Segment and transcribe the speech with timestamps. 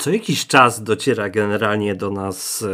[0.00, 2.64] co jakiś czas dociera generalnie do nas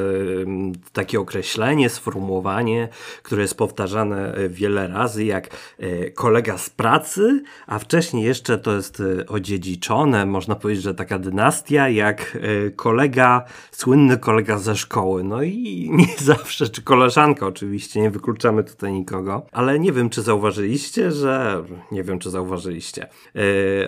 [0.93, 2.89] takie określenie, sformułowanie,
[3.23, 8.77] które jest powtarzane e, wiele razy, jak e, kolega z pracy, a wcześniej jeszcze to
[8.77, 12.39] jest e, odziedziczone, można powiedzieć, że taka dynastia, jak
[12.77, 15.25] kolega, słynny kolega ze szkoły.
[15.25, 20.23] No i nie zawsze, czy koleżanka oczywiście, nie wykluczamy tutaj nikogo, ale nie wiem, czy
[20.23, 21.65] zauważyliście, że.
[21.93, 23.09] Nie wiem, czy zauważyliście.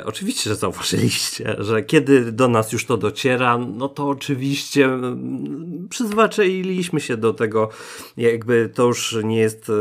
[0.04, 3.27] oczywiście, że zauważyliście, że kiedy do nas już to dociera,
[3.58, 7.68] no to oczywiście mm, przyzwyczailiśmy się do tego,
[8.16, 9.72] jakby to już nie jest, e,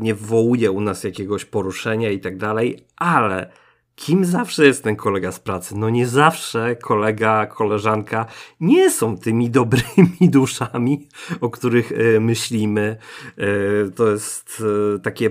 [0.00, 3.50] nie wywołuje u nas jakiegoś poruszenia i tak dalej, ale
[3.96, 5.74] kim zawsze jest ten kolega z pracy?
[5.76, 8.26] No nie zawsze kolega, koleżanka
[8.60, 11.08] nie są tymi dobrymi duszami,
[11.40, 12.96] o których e, myślimy.
[13.38, 13.46] E,
[13.90, 14.62] to jest
[14.96, 15.30] e, takie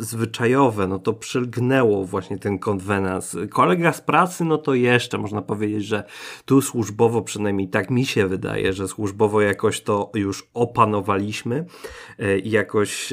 [0.00, 3.36] zwyczajowe, no to przylgnęło właśnie ten konwenans.
[3.50, 6.04] Kolega z pracy, no to jeszcze można powiedzieć, że
[6.44, 11.64] tu służbowo, przynajmniej tak mi się wydaje, że służbowo jakoś to już opanowaliśmy
[12.44, 13.12] i jakoś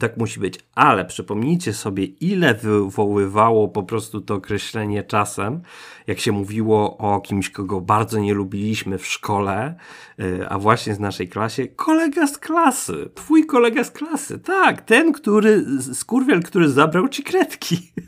[0.00, 0.58] tak musi być.
[0.74, 5.60] Ale przypomnijcie sobie, ile wywoływało po prostu to określenie czasem,
[6.06, 9.74] jak się mówiło o kimś, kogo bardzo nie lubiliśmy w szkole,
[10.20, 15.12] y, a właśnie z naszej klasie, kolega z klasy, twój kolega z klasy, tak, ten,
[15.12, 17.92] który, skurwiel, który zabrał ci kredki.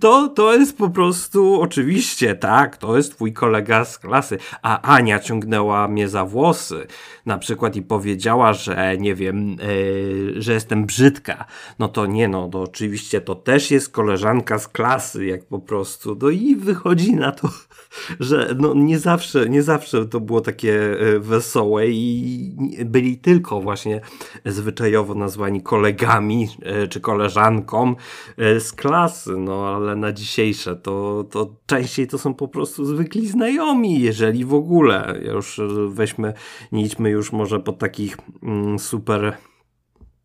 [0.00, 4.38] To, to jest po prostu, oczywiście, tak, to jest twój kolega z klasy.
[4.62, 6.86] A Ania ciągnęła mnie za włosy,
[7.26, 11.44] na przykład i powiedziała, że nie wiem, yy, że jestem brzydka.
[11.78, 16.18] No to nie, no to oczywiście to też jest koleżanka z klasy, jak po prostu.
[16.22, 17.48] No i wychodzi na to,
[18.20, 24.00] że no nie zawsze, nie zawsze to było takie e, wesołe i byli tylko właśnie
[24.44, 27.94] zwyczajowo nazwani kolegami e, czy koleżanką
[28.38, 29.36] z klasy.
[29.36, 34.44] No no ale na dzisiejsze to, to częściej to są po prostu zwykli znajomi, jeżeli
[34.44, 35.20] w ogóle.
[35.22, 36.32] Już weźmy,
[36.72, 39.36] nie idźmy już może po takich mm, super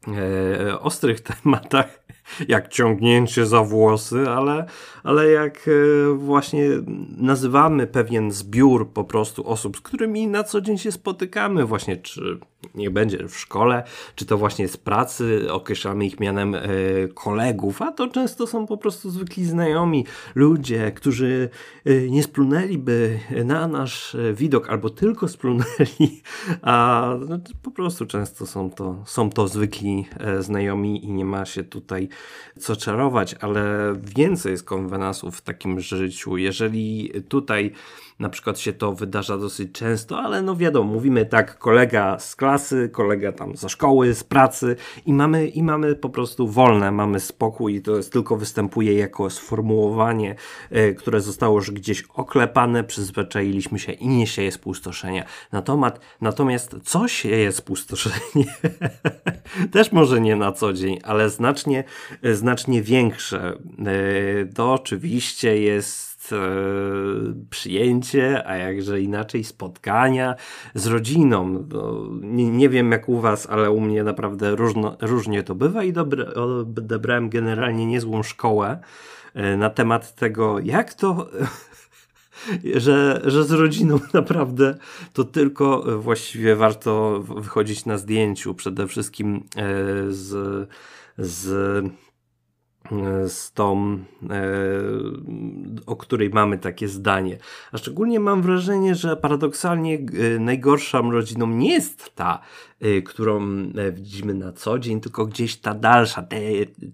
[0.07, 2.03] e, ostrych tematach,
[2.47, 4.65] jak ciągnięcie za włosy, ale,
[5.03, 6.69] ale jak e, właśnie
[7.17, 12.39] nazywamy pewien zbiór po prostu osób, z którymi na co dzień się spotykamy, właśnie czy
[12.75, 13.83] nie będzie w szkole,
[14.15, 16.59] czy to właśnie z pracy, określamy ich mianem e,
[17.13, 20.05] kolegów, a to często są po prostu zwykli znajomi,
[20.35, 21.49] ludzie, którzy
[21.85, 26.21] e, nie splunęliby na nasz widok, albo tylko splunęli,
[26.61, 30.05] a no, po prostu często są to, są to zwykli
[30.39, 32.09] znajomi i nie ma się tutaj
[32.59, 36.37] co czarować, ale więcej jest konwenansów w takim życiu.
[36.37, 37.73] Jeżeli tutaj
[38.19, 42.89] na przykład się to wydarza dosyć często, ale no wiadomo, mówimy tak, kolega z klasy,
[42.89, 47.75] kolega tam ze szkoły, z pracy i mamy, i mamy po prostu wolne, mamy spokój
[47.75, 50.35] i to jest tylko występuje jako sformułowanie,
[50.71, 55.25] y, które zostało już gdzieś oklepane, przyzwyczailiśmy się i nie sieje spustoszenia.
[55.51, 58.45] Natomiast, natomiast co sieje spustoszenie?
[59.71, 61.83] Też może nie na co dzień, ale znacznie,
[62.33, 63.53] znacznie większe.
[63.87, 66.37] Y, to oczywiście jest e,
[67.49, 70.35] przyjęcie, a jakże inaczej spotkania
[70.75, 71.65] z rodziną.
[71.69, 75.83] No, nie, nie, wiem jak u was, ale u mnie naprawdę różno, różnie to bywa
[75.83, 78.79] i dobre, odebrałem generalnie niezłą szkołę
[79.33, 81.29] e, na temat tego, jak to
[82.75, 84.77] że, że z rodziną naprawdę
[85.13, 88.53] to tylko właściwie warto wychodzić na zdjęciu.
[88.53, 89.63] Przede wszystkim e,
[90.09, 90.69] z,
[91.17, 91.49] z
[93.27, 93.97] z tą,
[94.29, 94.43] e,
[95.85, 97.37] o której mamy takie zdanie.
[97.71, 102.39] A szczególnie mam wrażenie, że paradoksalnie e, najgorszą rodziną nie jest ta,
[102.81, 103.39] e, którą
[103.91, 106.37] widzimy na co dzień, tylko gdzieś ta dalsza, te,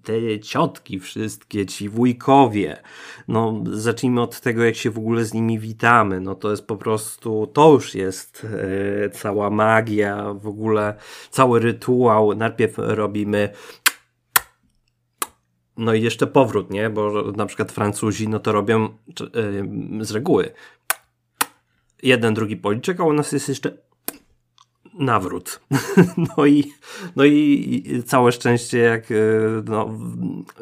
[0.03, 2.81] te ciotki wszystkie, ci wujkowie.
[3.27, 6.19] No, zacznijmy od tego, jak się w ogóle z nimi witamy.
[6.19, 8.47] No to jest po prostu, to już jest
[9.13, 10.95] cała magia, w ogóle
[11.29, 12.35] cały rytuał.
[12.35, 13.49] Najpierw robimy
[15.77, 16.89] no i jeszcze powrót, nie?
[16.89, 18.89] Bo na przykład Francuzi no to robią
[19.99, 20.51] yy, z reguły.
[22.03, 23.77] Jeden, drugi policzek, a u nas jest jeszcze
[24.93, 25.59] nawrót.
[26.37, 26.73] no, i,
[27.15, 29.99] no i całe szczęście, jak yy, no,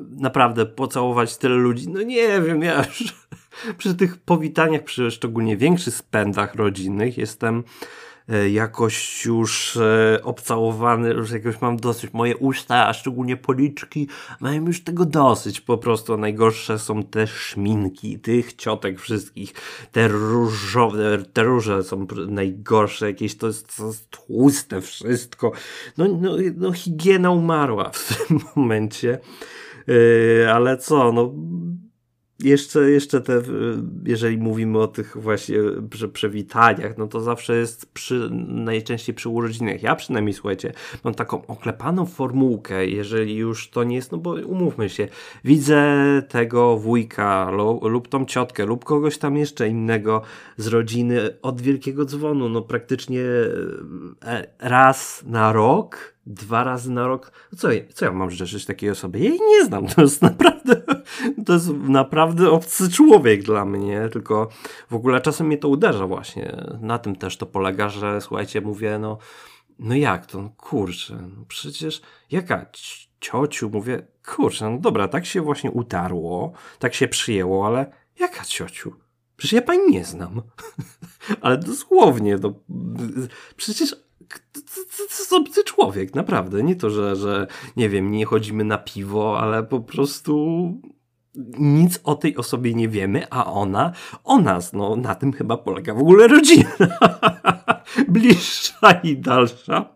[0.10, 3.14] naprawdę pocałować tyle ludzi, no nie wiem, ja już
[3.78, 7.64] przy tych powitaniach, przy szczególnie większych spędach rodzinnych jestem
[8.52, 12.14] jakoś już e, obcałowany, już jakoś mam dosyć.
[12.14, 14.08] Moje usta, a szczególnie policzki,
[14.40, 15.62] mają już tego dosyć.
[15.62, 19.54] Po prostu najgorsze są te szminki, tych ciotek wszystkich.
[19.92, 25.52] Te różowe, te róże są najgorsze, jakieś to jest, to jest tłuste wszystko.
[25.98, 29.20] No, no, no higiena umarła w tym momencie.
[29.88, 31.34] Yy, ale co, no
[32.40, 33.42] jeszcze, jeszcze te,
[34.06, 35.58] jeżeli mówimy o tych właśnie
[36.14, 39.84] przewitaniach, no to zawsze jest przy, najczęściej przy urodzinach.
[39.84, 44.90] Ja przynajmniej, słuchajcie, mam taką oklepaną formułkę, jeżeli już to nie jest, no bo umówmy
[44.90, 45.08] się,
[45.44, 45.84] widzę
[46.30, 50.22] tego wujka lub, lub tą ciotkę lub kogoś tam jeszcze innego
[50.58, 53.22] z rodziny od wielkiego dzwonu, no praktycznie
[54.24, 57.32] e, raz na rok, dwa razy na rok.
[57.52, 59.24] No co, co ja mam życzyć takiej osobie?
[59.24, 59.88] Ja jej nie znam.
[59.88, 60.82] To jest naprawdę,
[61.46, 64.10] to jest naprawdę obcy człowiek dla mnie.
[64.12, 64.50] Tylko
[64.90, 66.58] w ogóle czasem mnie to uderza właśnie.
[66.82, 69.18] Na tym też to polega, że słuchajcie, mówię, no,
[69.80, 70.42] no jak to?
[70.42, 72.66] No kurczę, no przecież jaka
[73.20, 73.70] ciociu?
[73.70, 78.94] Mówię, kurczę, no dobra, tak się właśnie utarło, tak się przyjęło, ale jaka ciociu?
[79.38, 80.42] Przecież ja pani nie znam.
[81.42, 82.54] ale dosłownie, no,
[83.58, 83.96] przecież
[85.30, 86.64] to obcy człowiek, naprawdę.
[86.64, 87.48] Nie to, że, że
[87.78, 90.58] nie wiem, nie chodzimy na piwo, ale po prostu
[91.60, 93.92] nic o tej osobie nie wiemy, a ona
[94.24, 94.74] o nas.
[94.74, 96.70] No, na tym chyba polega w ogóle rodzina.
[98.08, 99.96] Bliższa i dalsza.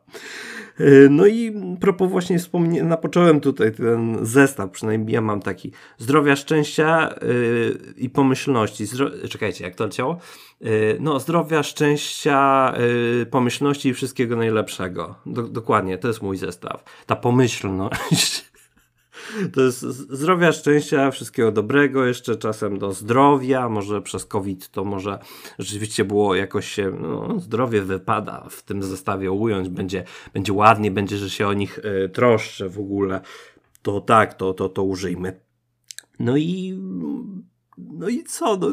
[0.80, 6.36] E, no i propos właśnie wspomniałem, napocząłem tutaj ten zestaw, przynajmniej ja mam taki zdrowia,
[6.36, 8.86] szczęścia yy, i pomyślności.
[8.86, 9.10] Zdro...
[9.30, 10.18] Czekajcie, jak to leciało?
[10.62, 12.74] Yy, no, zdrowia, szczęścia,
[13.20, 15.16] yy, pomyślności i wszystkiego najlepszego.
[15.26, 16.84] Do, dokładnie, to jest mój zestaw.
[17.06, 18.47] Ta pomyślność
[19.54, 25.20] to jest zdrowia, szczęścia, wszystkiego dobrego, jeszcze czasem do zdrowia, może przez COVID to może
[25.60, 30.04] rzeczywiście było jakoś się, no, zdrowie wypada w tym zestawie ująć, będzie,
[30.34, 33.22] będzie ładnie, będzie, że się o nich y, troszczę w ogóle,
[33.82, 35.40] to tak, to, to, to użyjmy.
[36.20, 36.80] No i
[37.78, 38.58] no i co?
[38.58, 38.68] No?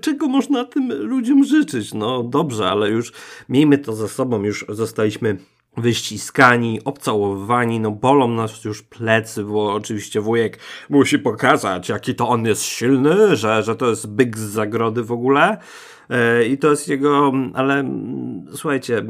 [0.00, 1.94] Czego można tym ludziom życzyć?
[1.94, 3.12] No dobrze, ale już
[3.48, 5.36] miejmy to za sobą, już zostaliśmy
[5.76, 10.58] wyściskani, obcałowani, no bolą nas już plecy, bo oczywiście wujek
[10.90, 15.12] musi pokazać, jaki to on jest silny, że, że to jest byk z zagrody w
[15.12, 15.58] ogóle.
[16.10, 17.84] E, I to jest jego, ale
[18.54, 19.02] słuchajcie,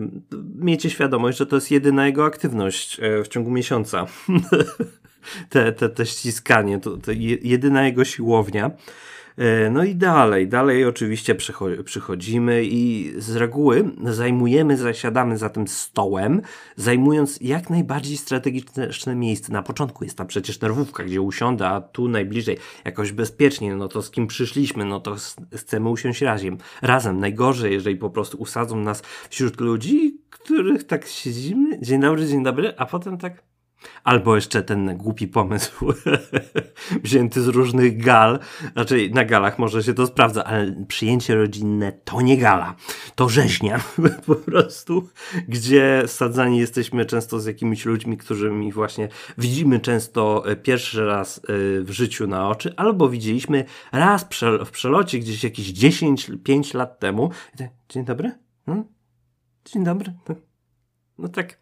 [0.58, 4.06] miejcie świadomość, że to jest jedyna jego aktywność e, w ciągu miesiąca.
[5.50, 8.70] te, te, te ściskanie, to, to jedyna jego siłownia.
[9.36, 11.34] E, no i dalej, dalej oczywiście
[11.84, 16.42] przychodzimy i z reguły zajmujemy, zasiadamy za tym stołem,
[16.76, 19.52] zajmując jak najbardziej strategiczne miejsce.
[19.52, 24.02] Na początku jest ta przecież nerwówka, gdzie usiądę, a tu najbliżej jakoś bezpiecznie, no to
[24.02, 25.16] z kim przyszliśmy, no to
[25.56, 26.58] chcemy usiąść razem.
[26.82, 27.20] Razem.
[27.20, 32.74] Najgorzej, jeżeli po prostu usadzą nas wśród ludzi, których tak siedzimy, dzień dobry, dzień dobry,
[32.76, 33.42] a potem tak
[34.04, 35.92] Albo jeszcze ten głupi pomysł
[37.04, 38.38] wzięty z różnych gal.
[38.72, 42.74] Znaczy, na galach może się to sprawdza, ale przyjęcie rodzinne to nie gala.
[43.14, 43.80] To rzeźnia
[44.26, 45.08] po prostu,
[45.48, 51.42] gdzie sadzani jesteśmy często z jakimiś ludźmi, którymi właśnie widzimy często e, pierwszy raz e,
[51.82, 54.26] w życiu na oczy, albo widzieliśmy raz
[54.66, 57.30] w przelocie gdzieś jakieś 10-5 lat temu.
[57.88, 58.32] Dzień dobry?
[58.66, 58.84] Hmm?
[59.64, 60.12] Dzień dobry.
[61.18, 61.58] No tak.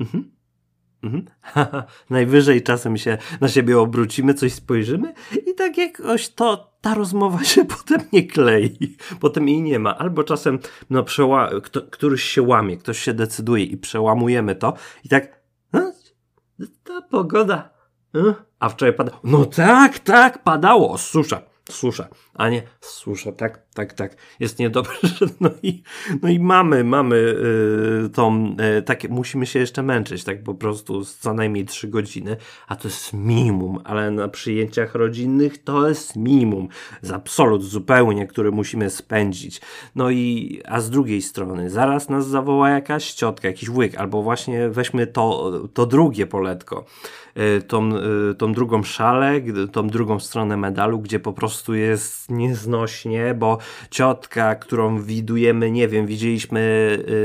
[0.00, 0.35] Mhm.
[1.06, 1.24] Mhm.
[2.10, 5.14] Najwyżej czasem się na siebie obrócimy, coś spojrzymy
[5.46, 9.98] i tak jakoś to, ta rozmowa się potem nie klei, potem jej nie ma.
[9.98, 10.58] Albo czasem
[10.90, 14.74] no, przeła- kto, któryś się łamie, ktoś się decyduje i przełamujemy to
[15.04, 15.40] i tak
[15.72, 15.92] no,
[16.84, 17.70] ta pogoda.
[18.14, 19.20] No, a wczoraj padało.
[19.24, 25.08] No tak, tak, padało, susza susza, a nie susza, tak, tak, tak, jest niedobrze,
[25.40, 25.82] no i,
[26.22, 31.04] no i mamy, mamy yy, tą, yy, takie, musimy się jeszcze męczyć, tak po prostu
[31.04, 32.36] co najmniej trzy godziny,
[32.68, 36.68] a to jest minimum, ale na przyjęciach rodzinnych to jest minimum,
[37.02, 39.60] z absolut zupełnie, który musimy spędzić,
[39.94, 44.68] no i, a z drugiej strony, zaraz nas zawoła jakaś ciotka, jakiś wujek, albo właśnie
[44.68, 46.84] weźmy to, to drugie poletko,
[47.36, 49.40] yy, tą, yy, tą drugą szalę,
[49.72, 53.58] tą drugą stronę medalu, gdzie po prostu jest nieznośnie, bo
[53.90, 56.60] ciotka, którą widujemy, nie wiem, widzieliśmy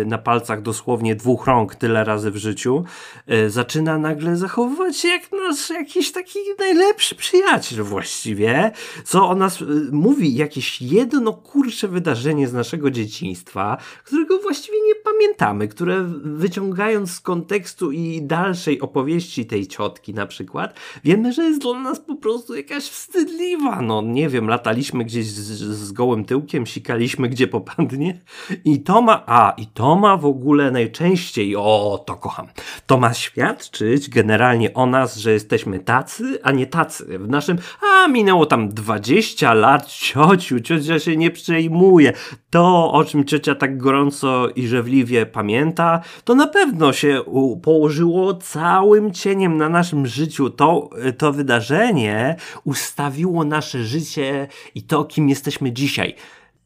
[0.02, 2.84] y, na palcach dosłownie dwóch rąk tyle razy w życiu,
[3.32, 8.72] y, zaczyna nagle zachowywać się jak nasz jakiś taki najlepszy przyjaciel właściwie,
[9.04, 14.96] co o nas y, mówi jakieś jedno kurcze wydarzenie z naszego dzieciństwa, którego właściwie nie
[14.96, 21.62] pamiętamy, które wyciągając z kontekstu i dalszej opowieści tej ciotki na przykład, wiemy, że jest
[21.62, 26.68] dla nas po prostu jakaś wstydliwa, no nie wiem, lataliśmy gdzieś z, z gołym tyłkiem,
[26.68, 28.22] sikaliśmy gdzie popadnie
[28.66, 32.48] i to ma, a i to ma w ogóle najczęściej, o to kocham,
[32.86, 37.20] to ma świadczyć generalnie o nas, że jesteśmy tacy, a nie tacy.
[37.20, 42.14] W naszym, a minęło tam 20 lat, ciociu, ciocia się nie przejmuje.
[42.50, 47.22] To, o czym ciocia tak gorąco i żewliwie pamięta, to na pewno się
[47.64, 50.50] położyło całym cieniem na naszym życiu.
[50.50, 56.16] To, to wydarzenie ustawiło nasze życie i to, kim jesteśmy dzisiaj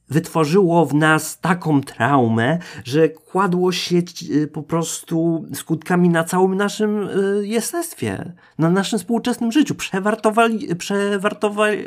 [0.10, 7.04] wytworzyło w nas taką traumę, że kładło się e, po prostu skutkami na całym naszym
[7.04, 7.10] e,
[7.42, 9.76] jestestwie, na naszym współczesnym życiu.
[9.76, 11.84] Przewartowali, przewartowali,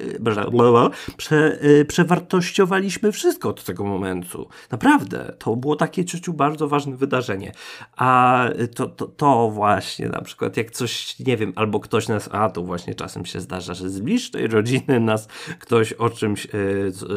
[1.16, 4.48] prze, e, przewartościowaliśmy wszystko od tego momentu.
[4.70, 7.52] Naprawdę, to było takie ciociu bardzo ważne wydarzenie.
[7.96, 8.44] A
[8.74, 12.62] to, to, to właśnie na przykład jak coś, nie wiem, albo ktoś nas, a to
[12.62, 16.46] właśnie czasem się zdarza, że z bliższej rodziny nas ktoś o czymś,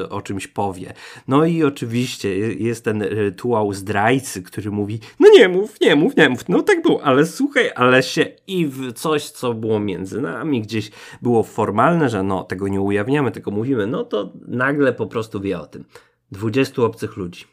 [0.10, 0.91] o czymś powie.
[1.28, 6.30] No i oczywiście jest ten rytuał zdrajcy, który mówi, no nie mów, nie mów, nie
[6.30, 10.62] mów, no tak było, ale słuchaj, ale się i w coś, co było między nami,
[10.62, 15.42] gdzieś było formalne, że no tego nie ujawniamy, tego mówimy, no to nagle po prostu
[15.42, 15.86] wie o tym.
[16.32, 17.46] 20 obcych ludzi.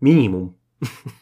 [0.00, 0.52] Minimum.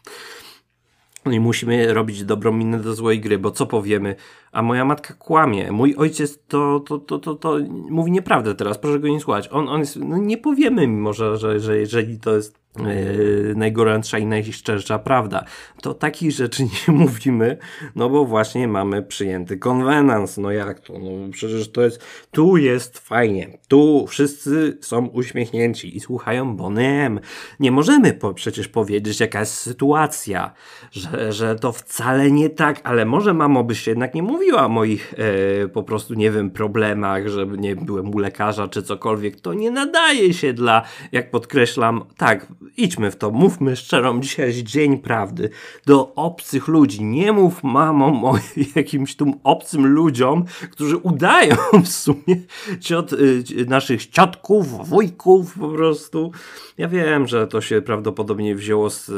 [1.25, 4.17] No i musimy robić dobrą minę do złej gry, bo co powiemy?
[4.53, 5.73] A moja matka kłamie.
[5.73, 7.59] Mój ojciec to, to, to, to, to
[7.91, 9.49] mówi nieprawdę teraz, proszę go nie słuchać.
[9.53, 14.19] On, on jest, no nie powiemy mimo, że, że, że jeżeli to jest Yy, najgorętsza
[14.19, 15.45] i najszczersza prawda.
[15.83, 17.59] To takich rzeczy nie mówimy,
[17.97, 20.39] no bo właśnie mamy przyjęty konwenans.
[20.39, 20.93] No jak to?
[20.99, 27.21] No przecież to jest, tu jest fajnie, tu wszyscy są uśmiechnięci i słuchają Bonem.
[27.61, 30.53] Nie możemy po, przecież powiedzieć, jaka jest sytuacja,
[30.93, 35.15] że, że to wcale nie tak, ale może mamo byś jednak nie mówiła o moich
[35.65, 39.41] e, po prostu, nie wiem, problemach, że nie byłem u lekarza czy cokolwiek.
[39.41, 44.63] To nie nadaje się dla, jak podkreślam, tak, idźmy w to, mówmy szczerą, dzisiaj jest
[44.63, 45.51] dzień prawdy.
[45.87, 48.39] Do obcych ludzi, nie mów mamom o
[48.77, 52.37] jakimś tu obcym ludziom, którzy udają w sumie
[52.81, 56.33] ciot, y, naszych ciotków, wujków po prostu.
[56.79, 59.11] Ja wiem, że to się prawdopodobnie wzięło z...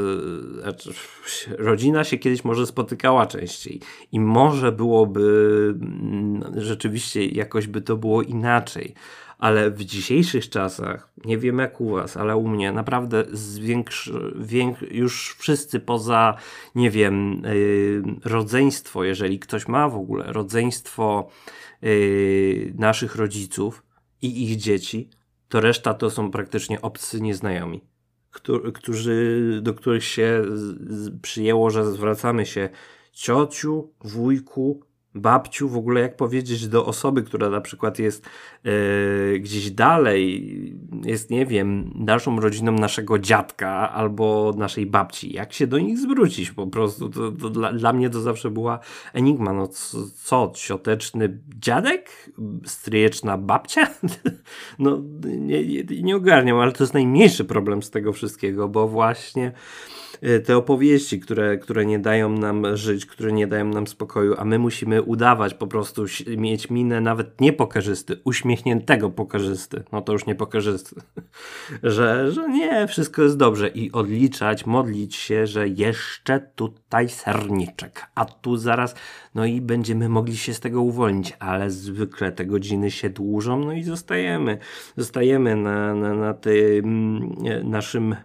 [0.62, 0.92] Znaczy,
[1.58, 3.80] rodzina się kiedyś może spotykała częściej
[4.12, 8.94] i może byłoby mm, rzeczywiście jakoś by to było inaczej
[9.42, 14.82] ale w dzisiejszych czasach, nie wiem jak u Was, ale u mnie naprawdę zwiększy, więk,
[14.82, 16.36] już wszyscy poza,
[16.74, 21.28] nie wiem, yy, rodzeństwo, jeżeli ktoś ma w ogóle rodzeństwo
[21.82, 23.82] yy, naszych rodziców
[24.22, 25.10] i ich dzieci,
[25.48, 27.84] to reszta to są praktycznie obcy nieznajomi,
[28.74, 30.42] którzy, do których się
[31.22, 32.68] przyjęło, że zwracamy się
[33.12, 34.80] ciociu, wujku,
[35.14, 38.26] babciu, w ogóle jak powiedzieć do osoby, która na przykład jest
[38.64, 40.52] e, gdzieś dalej,
[41.04, 46.50] jest, nie wiem, naszą rodziną naszego dziadka albo naszej babci, jak się do nich zwrócić
[46.50, 48.78] po prostu, to, to dla, dla, mnie to zawsze była
[49.12, 49.68] enigma, no
[50.14, 52.30] co, cioteczny dziadek?
[52.66, 53.86] Stryjeczna babcia?
[54.78, 59.52] no nie, nie, nie ogarniam, ale to jest najmniejszy problem z tego wszystkiego, bo właśnie
[60.44, 64.58] te opowieści, które, które nie dają nam żyć, które nie dają nam spokoju, a my
[64.58, 66.04] musimy udawać po prostu,
[66.36, 70.96] mieć minę nawet nie pokarzysty, uśmiechniętego pokarzysty, no to już nie pokarzysty,
[71.82, 73.68] że, że nie, wszystko jest dobrze.
[73.68, 78.94] I odliczać, modlić się, że jeszcze tutaj serniczek, a tu zaraz,
[79.34, 83.72] no i będziemy mogli się z tego uwolnić, ale zwykle te godziny się dłużą, no
[83.72, 84.58] i zostajemy,
[84.96, 87.20] zostajemy na, na, na tym
[87.64, 88.16] naszym E,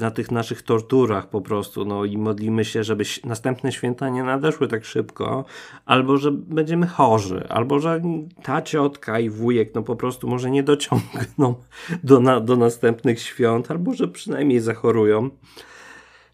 [0.00, 4.68] na tych naszych torturach po prostu, no i modlimy się, żeby następne święta nie nadeszły
[4.68, 5.44] tak szybko,
[5.84, 8.02] albo że będziemy chorzy, albo że
[8.42, 11.54] ta ciotka i wujek no po prostu może nie dociągną
[12.04, 15.30] do, na, do następnych świąt, albo że przynajmniej zachorują.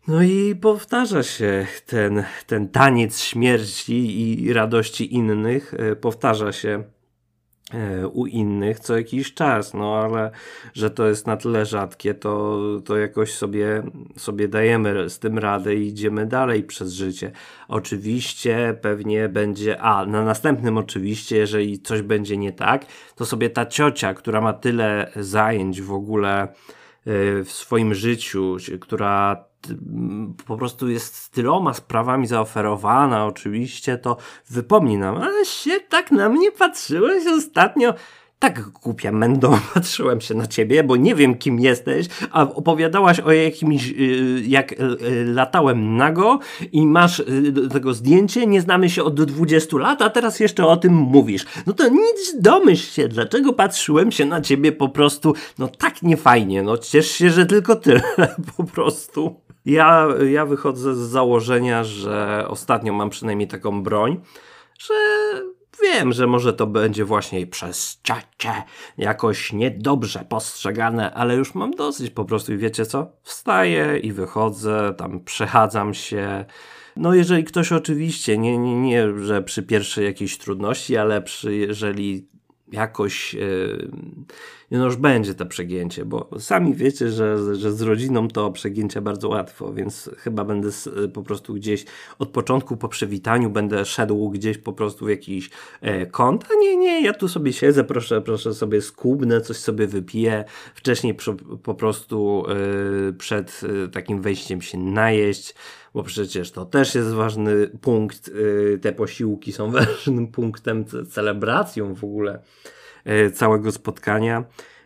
[0.09, 7.00] No i powtarza się ten, ten taniec śmierci i radości innych, e, powtarza się E,
[8.12, 10.31] u innych co jakiś czas, no ale
[10.75, 13.83] że to jest na tyle rzadkie, to, to jakoś sobie,
[14.17, 17.33] sobie dajemy z tym radę i idziemy dalej przez życie.
[17.69, 22.87] Oczywiście pewnie będzie, a na następnym oczywiście, jeżeli coś będzie nie tak,
[23.17, 26.49] to sobie ta ciocia, która ma tyle zajęć w ogóle e,
[27.45, 29.50] w swoim życiu, która
[30.47, 34.17] po prostu jest tyloma sprawami zaoferowana, oczywiście, to
[34.50, 37.95] wypomni nam, ale się tak na mnie patrzyłeś ostatnio.
[38.41, 43.33] Tak głupia mendo, patrzyłem się na ciebie, bo nie wiem kim jesteś, a opowiadałaś o
[43.33, 46.39] jakimś, y, jak y, y, latałem nago
[46.73, 47.23] i masz
[47.73, 51.47] tego zdjęcie, nie znamy się od 20 lat, a teraz jeszcze o tym mówisz.
[51.67, 56.63] No to nic domyśl się, dlaczego patrzyłem się na ciebie po prostu, no tak niefajnie,
[56.63, 58.03] no ciesz się, że tylko tyle,
[58.57, 59.41] po prostu.
[59.65, 64.21] Ja, ja wychodzę z założenia, że ostatnio mam przynajmniej taką broń,
[64.79, 64.95] że
[65.83, 68.63] wiem, że może to będzie właśnie przez ciacie
[68.99, 73.13] jakoś niedobrze postrzegane, ale już mam dosyć po prostu i wiecie co?
[73.23, 76.45] Wstaję i wychodzę, tam przechadzam się.
[76.97, 82.29] No jeżeli ktoś oczywiście, nie, nie, nie, że przy pierwszej jakiejś trudności, ale przy, jeżeli
[82.73, 83.91] jakoś yy,
[84.71, 89.29] no już będzie to przegięcie, bo sami wiecie, że, że z rodziną to przegięcie bardzo
[89.29, 90.69] łatwo, więc chyba będę
[91.12, 91.85] po prostu gdzieś
[92.19, 95.50] od początku po przywitaniu będę szedł gdzieś po prostu w jakiś
[95.81, 99.87] e, kąt, a nie, nie, ja tu sobie siedzę, proszę, proszę sobie skubnę, coś sobie
[99.87, 101.17] wypiję, wcześniej
[101.62, 105.55] po prostu e, przed e, takim wejściem się najeść,
[105.95, 108.31] bo przecież to też jest ważny punkt,
[108.75, 112.43] e, te posiłki są ważnym punktem, celebracją w ogóle
[113.05, 114.45] E, całego spotkania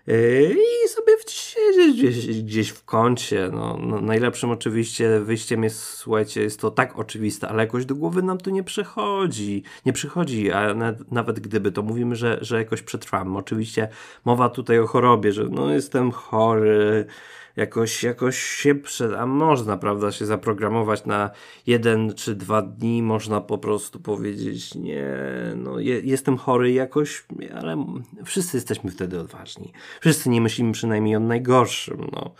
[0.09, 1.15] e, i sobie
[1.93, 3.51] gdzieś, gdzieś w kącie.
[3.53, 8.23] No, no, najlepszym oczywiście wyjściem jest, słuchajcie, jest to tak oczywiste, ale jakoś do głowy
[8.23, 9.63] nam to nie przychodzi.
[9.87, 13.39] Nie przychodzi, a nawet, nawet gdyby to mówimy, że, że jakoś przetrwamy.
[13.39, 13.89] Oczywiście
[14.25, 17.07] mowa tutaj o chorobie, że no jestem chory,
[17.57, 21.31] jakoś, jakoś się przed, a można, prawda, się zaprogramować na
[21.67, 25.07] jeden czy dwa dni, można po prostu powiedzieć, nie,
[25.57, 27.85] no je, jestem chory jakoś, ale
[28.25, 29.73] wszyscy jesteśmy wtedy odważni.
[30.01, 32.35] Wszyscy nie myślimy przynajmniej o najgorszym, no.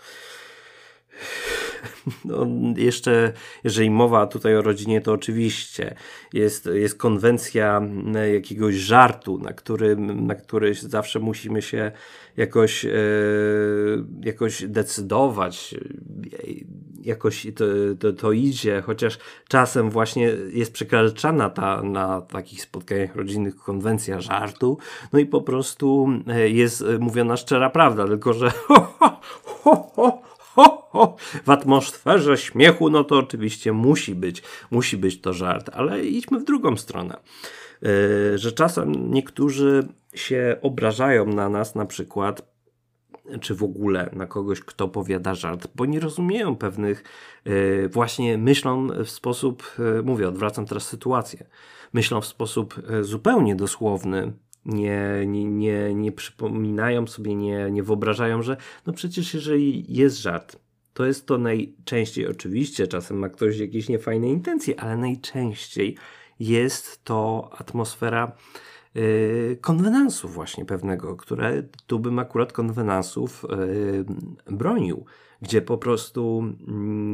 [2.25, 5.95] No, jeszcze, jeżeli mowa tutaj o rodzinie, to oczywiście
[6.33, 7.81] jest, jest konwencja
[8.33, 11.91] jakiegoś żartu, na który, na który zawsze musimy się
[12.37, 12.89] jakoś, e,
[14.21, 15.75] jakoś decydować,
[17.01, 17.65] jakoś to,
[17.99, 19.17] to, to, idzie, chociaż
[19.47, 24.77] czasem właśnie jest przekraczana ta na takich spotkaniach rodzinnych konwencja żartu,
[25.13, 30.34] no i po prostu e, jest mówiona szczera prawda, tylko że ho, ho, ho, ho
[30.55, 36.05] ho, ho, w atmosferze śmiechu, no to oczywiście musi być, musi być to żart, ale
[36.05, 37.17] idźmy w drugą stronę.
[37.81, 42.55] Yy, że czasem niektórzy się obrażają na nas, na przykład
[43.41, 47.03] czy w ogóle na kogoś, kto powiada żart, bo nie rozumieją pewnych,
[47.45, 51.45] yy, właśnie myślą w sposób, yy, mówię, odwracam teraz sytuację,
[51.93, 54.33] myślą w sposób zupełnie dosłowny,
[54.65, 58.57] nie, nie, nie, nie przypominają sobie, nie, nie wyobrażają, że
[58.87, 60.59] no przecież jeżeli jest żart,
[60.93, 65.97] to jest to najczęściej, oczywiście czasem ma ktoś jakieś niefajne intencje, ale najczęściej
[66.39, 68.31] jest to atmosfera
[68.95, 74.05] yy, konwenansów właśnie pewnego, które tu bym akurat konwenansów yy,
[74.55, 75.05] bronił,
[75.41, 76.43] gdzie po prostu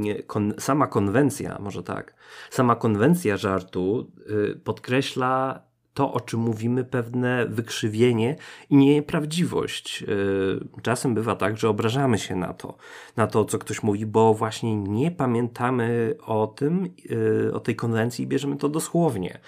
[0.03, 2.15] yy, kon, sama konwencja, może tak,
[2.49, 5.61] sama konwencja żartu yy, podkreśla
[5.93, 8.35] to, o czym mówimy, pewne wykrzywienie
[8.69, 10.03] i nieprawdziwość.
[10.03, 12.77] Y, czasem bywa tak, że obrażamy się na to,
[13.17, 18.25] na to, co ktoś mówi, bo właśnie nie pamiętamy o tym, y, o tej konwencji
[18.25, 19.39] i bierzemy to dosłownie.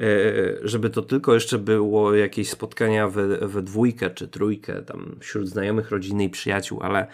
[0.00, 5.48] Y, żeby to tylko jeszcze było jakieś spotkania we, we dwójkę czy trójkę, tam wśród
[5.48, 7.06] znajomych, rodziny i przyjaciół, ale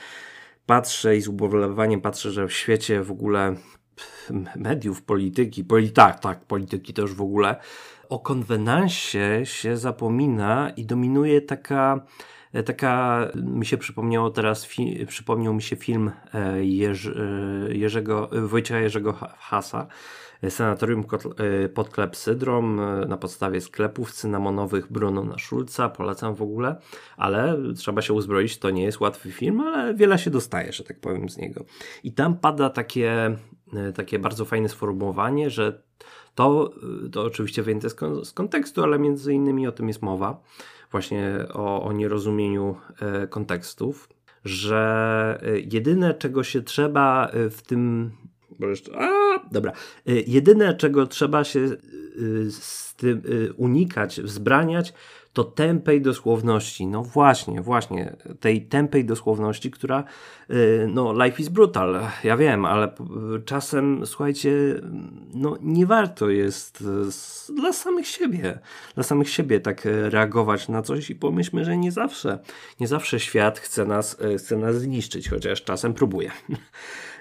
[0.66, 3.56] patrzę i z ubolewaniem patrzę, że w świecie w ogóle
[4.56, 7.56] mediów, polityki, poli tak, tak, polityki już w ogóle,
[8.08, 12.00] o konwenansie się zapomina i dominuje taka
[12.62, 14.68] taka, mi się przypomniało teraz,
[15.06, 17.14] przypomniał mi się film e, Jerzy,
[17.70, 19.86] e, Jerzego, Wojciecha Jerzego Hasa,
[20.50, 21.04] Sanatorium
[21.74, 22.62] pod Klepsydrą
[23.08, 26.76] na podstawie sklepów cynamonowych Bruno na Szulca, polecam w ogóle,
[27.16, 31.00] ale trzeba się uzbroić, to nie jest łatwy film, ale wiele się dostaje, że tak
[31.00, 31.64] powiem z niego.
[32.04, 33.36] I tam pada takie,
[33.72, 35.82] e, takie bardzo fajne sformułowanie, że
[36.34, 36.70] to,
[37.12, 40.42] to oczywiście wyjęte z, kontekstu, ale między innymi o tym jest mowa,
[40.90, 42.76] właśnie o, o nierozumieniu
[43.30, 44.08] kontekstów,
[44.44, 48.10] że jedyne czego się trzeba w tym.
[48.58, 49.72] Bo jeszcze, a, dobra.
[50.26, 51.68] Jedyne czego trzeba się
[52.50, 53.22] z tym
[53.56, 54.92] unikać, wzbraniać,
[55.36, 56.86] to tępej dosłowności.
[56.86, 60.04] No właśnie, właśnie, tej tępej dosłowności, która,
[60.50, 62.94] y, no, life is brutal, ja wiem, ale
[63.44, 64.50] czasem, słuchajcie,
[65.34, 66.84] no, nie warto jest
[67.56, 68.58] dla samych siebie,
[68.94, 72.38] dla samych siebie tak reagować na coś i pomyślmy, że nie zawsze,
[72.80, 76.30] nie zawsze świat chce nas, chce nas zniszczyć, chociaż czasem próbuje.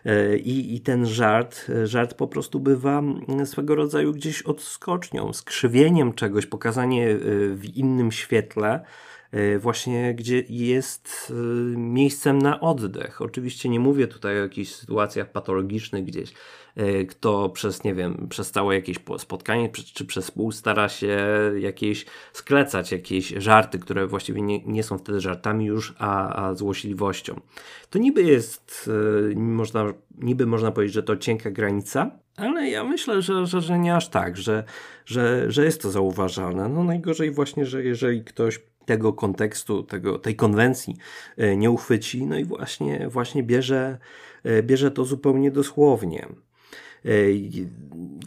[0.06, 3.04] E, I, I ten żart, żart po prostu bywa
[3.46, 7.18] swego rodzaju gdzieś odskocznią, skrzywieniem czegoś, pokazanie
[7.56, 8.86] w innym świetle
[9.60, 11.34] właśnie gdzie jest
[11.76, 13.22] miejscem na oddech.
[13.22, 16.34] Oczywiście nie mówię tutaj o jakichś sytuacjach patologicznych gdzieś,
[17.10, 21.18] kto przez, nie wiem, przez całe jakieś spotkanie czy przez pół stara się
[21.60, 27.40] jakieś sklecać, jakieś żarty, które właściwie nie, nie są wtedy żartami już, a, a złośliwością.
[27.90, 28.90] To niby jest,
[29.36, 33.96] można, niby można powiedzieć, że to cienka granica, ale ja myślę, że, że, że nie
[33.96, 34.64] aż tak, że,
[35.06, 36.70] że, że jest to zauważalne.
[36.70, 40.96] No najgorzej właśnie, że jeżeli ktoś tego kontekstu, tego, tej konwencji
[41.38, 43.98] e, nie uchwyci, no i właśnie, właśnie bierze,
[44.64, 46.28] bierze to zupełnie dosłownie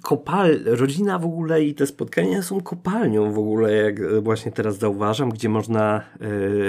[0.03, 5.31] kopal, rodzina w ogóle i te spotkania są kopalnią w ogóle, jak właśnie teraz zauważam,
[5.31, 6.03] gdzie można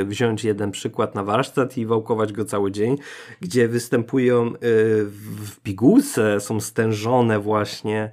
[0.01, 2.97] e, wziąć jeden przykład na warsztat i wałkować go cały dzień,
[3.41, 4.51] gdzie występują e,
[5.11, 8.11] w pigułce, są stężone właśnie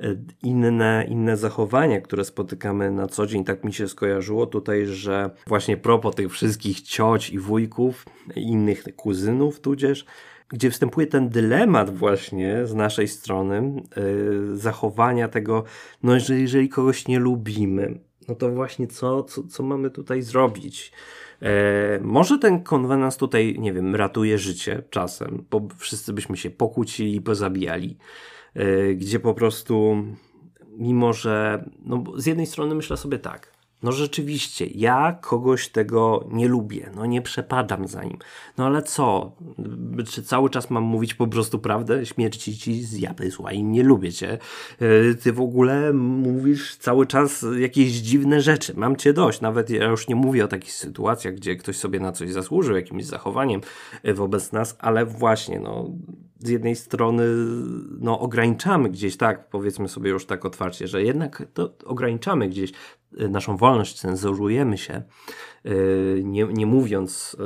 [0.00, 3.44] e, inne, inne zachowania, które spotykamy na co dzień.
[3.44, 8.06] Tak mi się skojarzyło tutaj, że właśnie propos tych wszystkich cioć i wujków,
[8.36, 10.04] innych kuzynów tudzież,
[10.48, 15.64] gdzie występuje ten dylemat właśnie z naszej strony yy, zachowania tego,
[16.02, 20.92] no że jeżeli kogoś nie lubimy, no to właśnie co, co, co mamy tutaj zrobić?
[21.42, 27.16] E, może ten konwenans tutaj, nie wiem, ratuje życie czasem, bo wszyscy byśmy się pokłócili
[27.16, 27.96] i pozabijali,
[28.54, 29.96] e, gdzie po prostu,
[30.76, 36.48] mimo że, no z jednej strony myślę sobie tak, no rzeczywiście, ja kogoś tego nie
[36.48, 38.18] lubię, no nie przepadam za nim.
[38.56, 39.32] No ale co?
[40.10, 42.06] Czy cały czas mam mówić po prostu prawdę?
[42.06, 42.98] Śmierci ci z
[43.52, 44.38] i nie lubię cię.
[44.80, 48.72] E, ty w ogóle mówisz cały czas jakieś dziwne rzeczy.
[48.76, 49.40] Mam cię dość.
[49.40, 53.04] Nawet ja już nie mówię o takich sytuacjach, gdzie ktoś sobie na coś zasłużył jakimś
[53.04, 53.60] zachowaniem
[54.02, 55.90] e, wobec nas, ale właśnie, no
[56.38, 57.24] z jednej strony
[58.00, 62.72] no, ograniczamy gdzieś, tak, powiedzmy sobie już tak otwarcie, że jednak to ograniczamy gdzieś
[63.12, 65.02] naszą wolność, cenzurujemy się,
[65.66, 67.36] y, nie, nie mówiąc,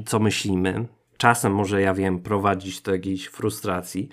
[0.00, 0.88] y, co myślimy.
[1.16, 4.08] Czasem może, ja wiem, prowadzić do jakiejś frustracji,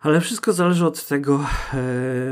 [0.00, 1.40] ale wszystko zależy od tego,
[1.74, 1.78] e,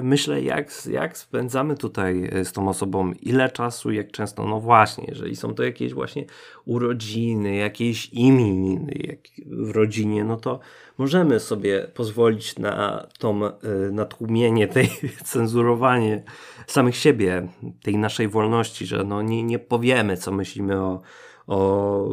[0.02, 4.46] myślę, jak, jak spędzamy tutaj e, z tą osobą, ile czasu, jak często.
[4.46, 6.24] No właśnie, jeżeli są to jakieś właśnie
[6.64, 10.60] urodziny, jakieś imieniny jak w rodzinie, no to
[10.98, 13.52] możemy sobie pozwolić na tą, e,
[13.92, 14.90] na tłumienie tej,
[15.24, 16.22] cenzurowanie
[16.66, 17.48] samych siebie,
[17.82, 21.00] tej naszej wolności, że no nie, nie powiemy, co myślimy o,
[21.46, 22.08] o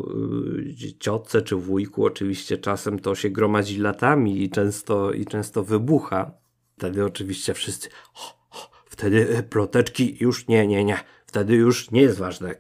[0.58, 6.32] y, ciotce czy wujku, oczywiście czasem to się gromadzi latami i często, i często wybucha.
[6.78, 7.90] Wtedy oczywiście wszyscy,
[8.86, 10.98] wtedy ploteczki już nie, nie, nie.
[11.26, 12.56] Wtedy już nie jest ważne.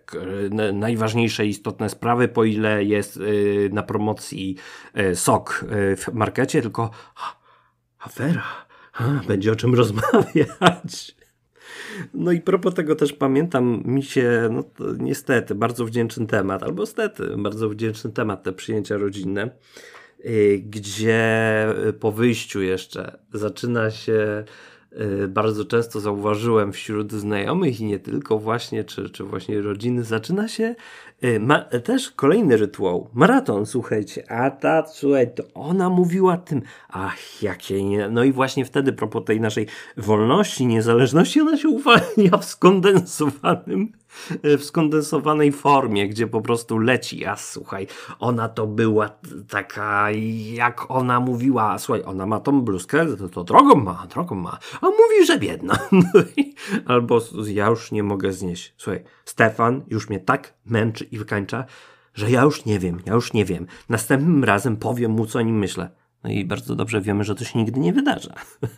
[0.74, 4.58] Najważniejsze istotne sprawy, po ile jest y, na promocji
[4.98, 5.66] y, sok
[5.98, 6.90] w markecie, tylko
[8.00, 8.44] afera.
[9.28, 11.16] Będzie o czym rozmawiać.
[12.14, 14.64] No i propos tego też pamiętam, mi się, no
[15.00, 19.50] niestety, bardzo wdzięczny temat, albo stety, bardzo wdzięczny temat, te przyjęcia rodzinne,
[20.26, 21.68] y, gdzie
[22.00, 24.44] po wyjściu jeszcze zaczyna się
[25.24, 30.48] y, bardzo często zauważyłem wśród znajomych i nie tylko właśnie, czy, czy właśnie rodziny, zaczyna
[30.48, 30.76] się
[31.40, 33.10] ma, też kolejny rytuał.
[33.14, 34.32] Maraton, słuchajcie.
[34.32, 36.62] A ta, słuchaj, to ona mówiła tym.
[36.90, 38.10] Ach, jakie nie.
[38.10, 43.92] No i właśnie wtedy, propos tej naszej wolności, niezależności, ona się uwalnia w skondensowanym
[44.43, 47.88] w skondensowanej formie, gdzie po prostu leci, a słuchaj,
[48.19, 49.10] ona to była
[49.49, 50.12] taka,
[50.54, 54.86] jak ona mówiła, słuchaj, ona ma tą bluzkę, to, to drogą ma, drogą ma, a
[54.86, 55.80] mówi, że biedna.
[56.86, 58.73] Albo ja już nie mogę znieść.
[58.78, 61.65] Słuchaj, Stefan już mnie tak męczy i wykańcza,
[62.13, 63.67] że ja już nie wiem, ja już nie wiem.
[63.89, 66.03] Następnym razem powiem mu, co o nim myślę.
[66.24, 68.34] No i bardzo dobrze wiemy, że to się nigdy nie wydarza.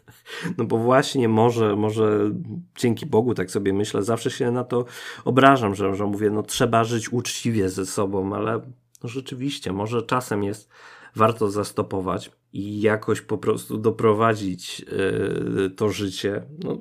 [0.58, 2.31] No bo właśnie może, może
[2.77, 4.86] dzięki Bogu, tak sobie myślę, zawsze się na to
[5.25, 8.62] obrażam, że, że mówię, no trzeba żyć uczciwie ze sobą, ale
[9.03, 10.69] no rzeczywiście, może czasem jest
[11.15, 16.43] warto zastopować i jakoś po prostu doprowadzić yy, to życie.
[16.63, 16.77] No,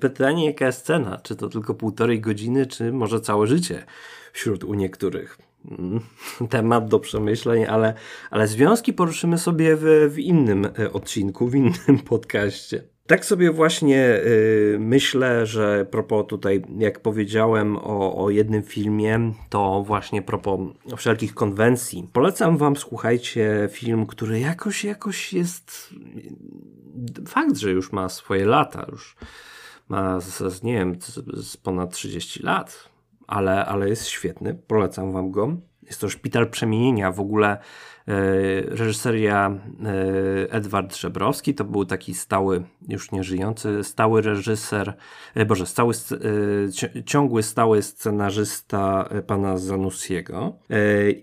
[0.00, 1.18] pytanie, jaka jest cena?
[1.22, 3.86] Czy to tylko półtorej godziny, czy może całe życie
[4.32, 5.38] wśród u niektórych?
[5.70, 6.00] Mm,
[6.50, 7.94] temat do przemyśleń, ale,
[8.30, 12.92] ale związki poruszymy sobie w, w innym e, odcinku, w innym podcaście.
[13.06, 19.82] Tak sobie właśnie y, myślę, że propos tutaj, jak powiedziałem o, o jednym filmie, to
[19.86, 20.60] właśnie propos
[20.96, 22.08] wszelkich konwencji.
[22.12, 25.94] Polecam wam, słuchajcie, film, który jakoś, jakoś jest...
[27.28, 29.16] Fakt, że już ma swoje lata, już
[29.88, 30.18] ma,
[30.62, 30.96] nie wiem,
[31.34, 32.91] z ponad 30 lat,
[33.32, 35.56] ale, ale jest świetny, polecam wam go.
[35.82, 37.12] Jest to Szpital Przemienienia.
[37.12, 37.58] W ogóle e,
[38.60, 44.96] reżyseria e, Edward Żebrowski to był taki stały, już nie żyjący, stały reżyser,
[45.34, 45.94] e, boże, stały,
[46.94, 50.52] e, ciągły stały scenarzysta pana Zanussiego.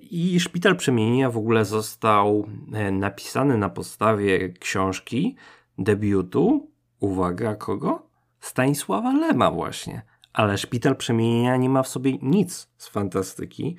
[0.02, 2.48] I Szpital Przemienienia w ogóle został
[2.92, 5.36] napisany na podstawie książki
[5.78, 8.10] debiutu, uwaga, kogo?
[8.40, 10.02] Stanisława Lema właśnie.
[10.34, 13.76] Ale Szpital Przemienienia nie ma w sobie nic z fantastyki.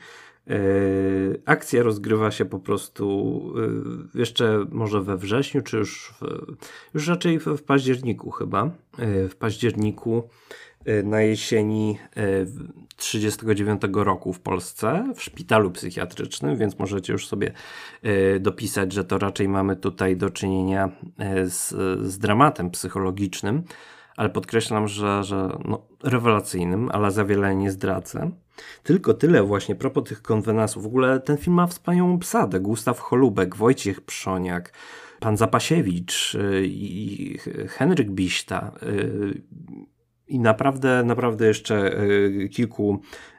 [0.46, 3.44] Yy, akcja rozgrywa się po prostu
[4.14, 6.24] yy, jeszcze może we wrześniu, czy już, w,
[6.94, 8.70] już raczej w, w październiku chyba.
[8.98, 10.28] Yy, w październiku
[11.04, 11.98] na jesieni
[12.96, 17.52] 1939 roku w Polsce w szpitalu psychiatrycznym, więc możecie już sobie
[18.40, 20.90] dopisać, że to raczej mamy tutaj do czynienia
[21.44, 21.68] z,
[22.08, 23.62] z dramatem psychologicznym,
[24.16, 28.30] ale podkreślam, że, że no, rewelacyjnym, ale za wiele nie zdradzę.
[28.82, 30.82] Tylko tyle właśnie, propos tych konwenansów.
[30.82, 32.60] W ogóle ten film ma wspaniałą obsadę.
[32.60, 34.72] Gustaw Holubek, Wojciech Przoniak,
[35.20, 39.42] pan Zapasiewicz y, i Henryk Biśta y,
[40.28, 42.48] i naprawdę, naprawdę jeszcze y,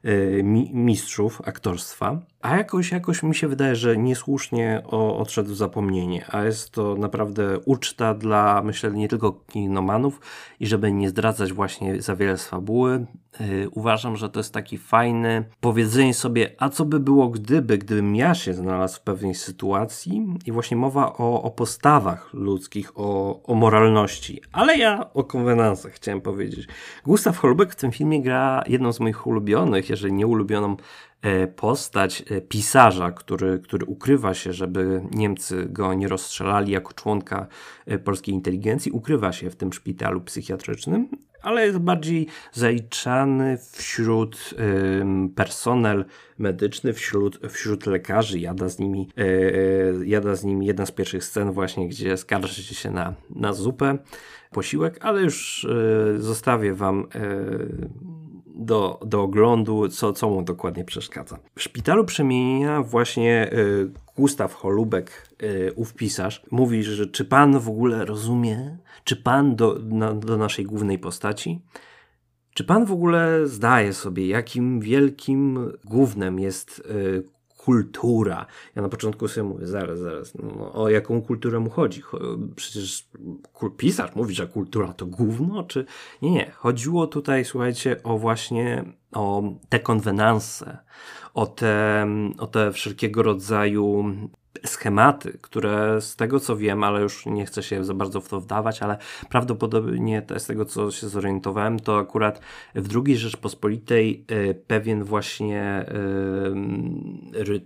[0.01, 2.21] kilku mistrzów aktorstwa.
[2.41, 7.59] A jakoś, jakoś mi się wydaje, że niesłusznie odszedł w zapomnienie, a jest to naprawdę
[7.59, 10.19] uczta dla, myślę, nie tylko kinomanów
[10.59, 13.05] i żeby nie zdradzać właśnie za wiele z fabuły,
[13.39, 18.15] yy, uważam, że to jest taki fajny powiedzenie sobie, a co by było gdyby, gdybym
[18.15, 23.55] ja się znalazł w pewnej sytuacji i właśnie mowa o, o postawach ludzkich, o, o
[23.55, 26.67] moralności, ale ja o konwenansach chciałem powiedzieć.
[27.05, 30.77] Gustaw Holbeck w tym filmie gra jedną z moich ulubionych, jeżeli nie ulubioną
[31.21, 37.47] E, postać e, pisarza, który, który ukrywa się, żeby Niemcy go nie rozstrzelali jako członka
[37.85, 41.09] e, polskiej inteligencji, ukrywa się w tym szpitalu psychiatrycznym,
[41.41, 44.53] ale jest bardziej zaliczany wśród
[45.35, 46.05] personel
[46.37, 48.39] medyczny, wśród, wśród lekarzy.
[48.39, 49.09] Jada z nimi,
[50.05, 53.97] jada z nimi jedna z pierwszych scen właśnie, gdzie skarży się na, na zupę,
[54.51, 55.67] posiłek, ale już
[56.17, 57.07] zostawię wam
[58.65, 61.39] do, do oglądu, co, co mu dokładnie przeszkadza.
[61.55, 67.69] W szpitalu przemienienia właśnie y, Gustaw Holubek, y, ów pisarz, mówi, że czy pan w
[67.69, 71.61] ogóle rozumie, czy pan do, na, do naszej głównej postaci,
[72.53, 77.23] czy pan w ogóle zdaje sobie, jakim wielkim głównym jest y,
[77.65, 78.45] kultura.
[78.75, 82.03] Ja na początku sobie mówię, zaraz, zaraz, no, o jaką kulturę mu chodzi?
[82.55, 83.07] Przecież
[83.77, 85.85] pisarz mówi, że kultura to gówno, czy...
[86.21, 86.51] Nie, nie.
[86.51, 90.77] Chodziło tutaj, słuchajcie, o właśnie o te konwenanse,
[91.33, 94.05] o te, o te wszelkiego rodzaju
[94.65, 98.39] schematy, które z tego co wiem, ale już nie chcę się za bardzo w to
[98.39, 98.97] wdawać, ale
[99.29, 102.41] prawdopodobnie z tego co się zorientowałem, to akurat
[102.75, 105.85] w II Rzeczpospolitej y, pewien właśnie
[107.35, 107.61] y, y,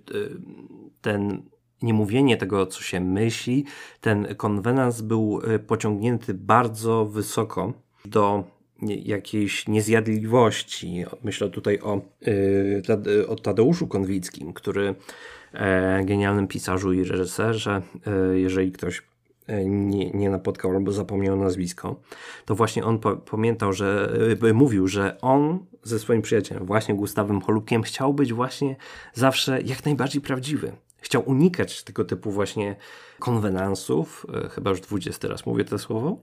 [1.02, 1.42] ten
[1.82, 3.66] niemówienie tego, co się myśli,
[4.02, 7.74] ten konwenans był pociągnięty bardzo wysoko
[8.06, 8.44] do
[8.82, 11.06] jakiejś niezjadliwości.
[11.24, 12.02] Myślę tutaj o,
[13.28, 14.96] o Tadeuszu Konwickim, który
[16.06, 17.82] genialnym pisarzu i reżyserze.
[18.08, 19.04] E, jeżeli ktoś
[19.48, 21.96] e, nie, nie napotkał albo zapomniał nazwisko,
[22.46, 24.18] to właśnie on po, pamiętał, że
[24.54, 28.76] mówił, że on ze swoim przyjacielem, właśnie Gustawem Holubkiem, chciał być właśnie
[29.14, 30.72] zawsze jak najbardziej prawdziwy.
[31.02, 32.76] Chciał unikać tego typu właśnie
[33.20, 36.18] konwenansów, chyba już dwudziesty raz mówię to słowo,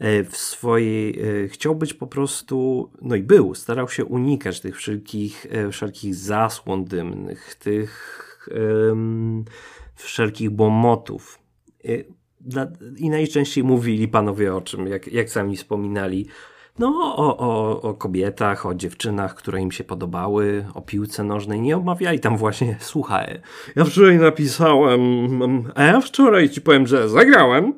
[0.00, 1.18] w swojej,
[1.48, 7.54] chciał być po prostu, no i był, starał się unikać tych wszelkich, wszelkich zasłon dymnych,
[7.54, 8.31] tych
[9.94, 11.38] wszelkich bomotów.
[12.96, 16.26] I najczęściej mówili panowie o czym, jak, jak sami wspominali,
[16.78, 21.60] no, o, o, o kobietach, o dziewczynach, które im się podobały, o piłce nożnej.
[21.60, 23.40] Nie omawiali tam właśnie, słuchaj,
[23.76, 24.92] ja wczoraj napisałem,
[25.74, 27.74] a ja wczoraj ci powiem, że zagrałem.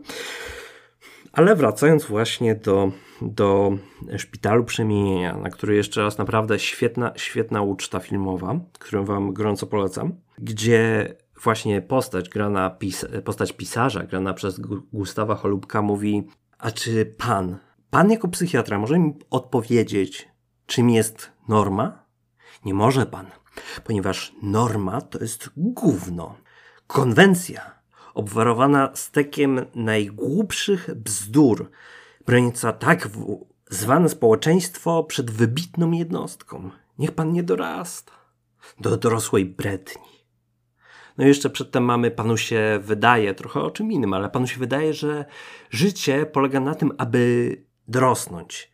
[1.33, 2.92] Ale wracając właśnie do,
[3.31, 3.73] do
[4.17, 10.13] Szpitalu Przemienienia, na który jeszcze raz naprawdę świetna, świetna uczta filmowa, którą wam gorąco polecam,
[10.39, 14.61] gdzie właśnie postać grana, pis postać pisarza grana przez
[14.93, 17.59] Gustawa Holubka mówi, a czy pan,
[17.91, 20.29] pan jako psychiatra może mi odpowiedzieć,
[20.67, 22.05] czym jest norma?
[22.65, 23.27] Nie może pan,
[23.85, 26.37] ponieważ norma to jest gówno.
[26.87, 27.75] Konwencja
[28.15, 31.71] obwarowana stekiem najgłupszych bzdur,
[32.27, 33.09] broniąca tak
[33.71, 36.71] zwane społeczeństwo przed wybitną jednostką.
[36.99, 38.13] Niech pan nie dorasta
[38.81, 40.15] do dorosłej bredni.
[41.19, 44.59] No i jeszcze przedtem mamy, panu się wydaje, trochę o czym innym, ale panu się
[44.59, 45.25] wydaje, że
[45.71, 47.57] życie polega na tym, aby
[47.89, 48.73] dorosnąć,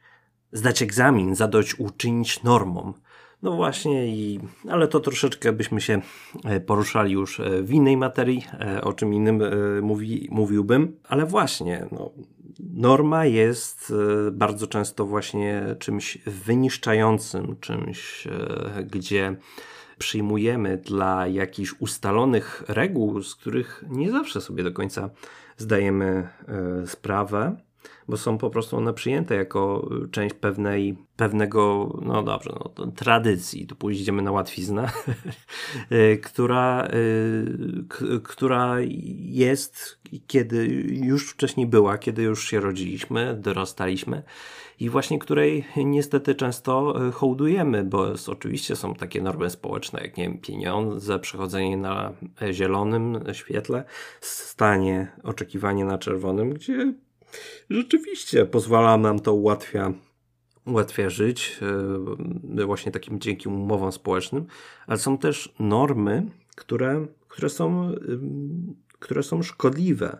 [0.52, 2.94] zdać egzamin, zadość uczynić normom.
[3.42, 6.00] No właśnie, i, ale to troszeczkę byśmy się
[6.44, 9.42] e, poruszali już e, w innej materii, e, o czym innym
[9.82, 12.10] mówi, mówiłbym, ale właśnie, no,
[12.74, 13.92] norma jest
[14.32, 18.28] bardzo często właśnie czymś wyniszczającym, czymś,
[18.84, 19.36] gdzie
[19.98, 25.10] przyjmujemy dla jakichś ustalonych reguł, z których nie zawsze sobie do końca
[25.56, 26.28] zdajemy
[26.86, 27.56] sprawę
[28.08, 33.66] bo są po prostu one przyjęte jako część pewnej, pewnego, no dobrze, no, tradycji.
[33.66, 34.88] Tu pójdziemy na łatwiznę,
[35.92, 38.76] y, która, y, która
[39.18, 40.66] jest, kiedy
[41.04, 44.22] już wcześniej była, kiedy już się rodziliśmy, dorastaliśmy
[44.80, 50.24] i właśnie której niestety często y, hołdujemy, bo oczywiście są takie normy społeczne, jak nie
[50.24, 52.12] wiem, pieniądze, przechodzenie na
[52.52, 53.84] zielonym świetle,
[54.20, 56.94] stanie, oczekiwanie na czerwonym, gdzie
[57.70, 59.92] rzeczywiście pozwala nam to ułatwia
[60.66, 61.58] ułatwia żyć
[62.58, 64.46] e, właśnie takim dzięki umowom społecznym,
[64.86, 67.92] ale są też normy, które, które, są,
[68.98, 70.18] które są szkodliwe.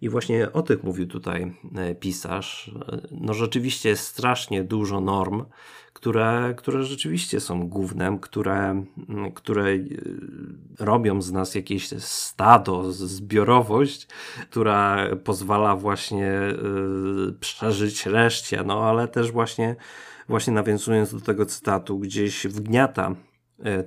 [0.00, 2.70] I właśnie o tych mówił tutaj e, pisarz.
[3.10, 5.44] No rzeczywiście jest strasznie dużo norm,
[5.92, 8.84] które, które rzeczywiście są głównym, które,
[9.34, 9.78] które e,
[10.78, 14.06] robią z nas jakieś stado, zbiorowość,
[14.50, 16.54] która pozwala właśnie e,
[17.40, 19.76] przeżyć reszcie, no ale też właśnie,
[20.28, 23.14] właśnie nawiązując do tego cytatu, gdzieś wgniata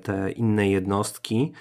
[0.04, 1.52] te inne jednostki,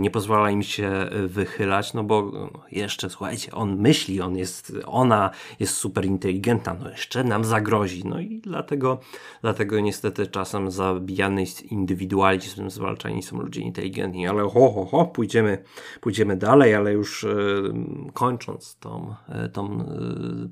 [0.00, 4.72] nie pozwala im się e, wychylać, no bo no, jeszcze, słuchajcie, on myśli, on jest,
[4.86, 8.02] ona jest super inteligentna, no jeszcze nam zagrozi.
[8.04, 8.98] No i dlatego,
[9.42, 15.64] dlatego niestety czasem zabijany jest indywidualizm, zwalczani są ludzie inteligentni, ale ho, ho, ho, pójdziemy,
[16.00, 17.36] pójdziemy dalej, ale już e,
[18.12, 19.14] kończąc tą,
[19.52, 19.84] tą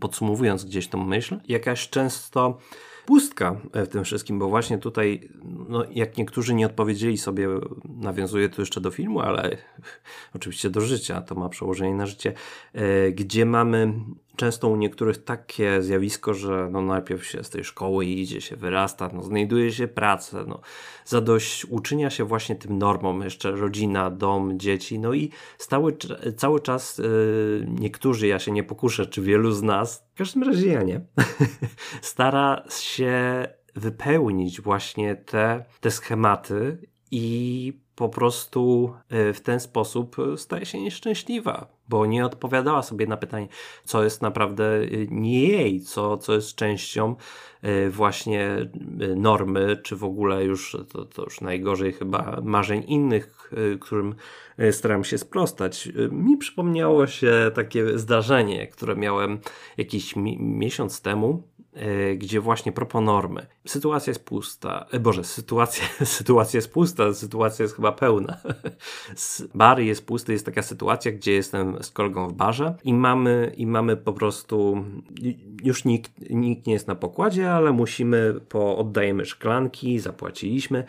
[0.01, 2.59] podsumowując gdzieś tą myśl, jakaś często
[3.07, 5.29] pustka w tym wszystkim, bo właśnie tutaj,
[5.69, 7.49] no, jak niektórzy nie odpowiedzieli sobie,
[7.85, 9.57] nawiązuję tu jeszcze do filmu, ale
[10.37, 12.33] oczywiście do życia, to ma przełożenie na życie,
[12.73, 13.95] e, gdzie mamy
[14.37, 19.11] często u niektórych takie zjawisko, że no najpierw się z tej szkoły idzie, się wyrasta,
[19.13, 20.61] no znajduje się pracę, no
[21.05, 25.97] zadość uczynia się właśnie tym normom, jeszcze rodzina, dom, dzieci, no i stały,
[26.37, 30.73] cały czas yy, niektórzy, ja się nie pokuszę, czy wielu z nas, w każdym razie
[30.73, 31.01] ja nie,
[32.03, 36.79] stara się wypełnić właśnie te, te schematy
[37.11, 43.17] i po prostu e, w ten sposób staje się nieszczęśliwa, bo nie odpowiadała sobie na
[43.17, 43.49] pytanie,
[43.85, 47.17] co jest naprawdę e, nie jej, co, co jest częścią
[47.91, 48.71] właśnie
[49.17, 54.15] normy, czy w ogóle już, to, to już najgorzej chyba marzeń innych, którym
[54.71, 55.89] staram się sprostać.
[56.11, 59.39] Mi przypomniało się takie zdarzenie, które miałem
[59.77, 61.43] jakiś mi miesiąc temu
[62.17, 63.47] gdzie właśnie proponormy.
[63.67, 64.87] Sytuacja jest pusta.
[64.93, 68.37] E, Boże, sytuacja, sytuacja jest pusta, sytuacja jest chyba pełna.
[69.55, 73.67] Bar jest pusty, jest taka sytuacja, gdzie jestem z kolegą w barze i mamy, i
[73.67, 74.85] mamy po prostu,
[75.63, 80.85] już nikt, nikt nie jest na pokładzie, ale musimy, po, oddajemy szklanki, zapłaciliśmy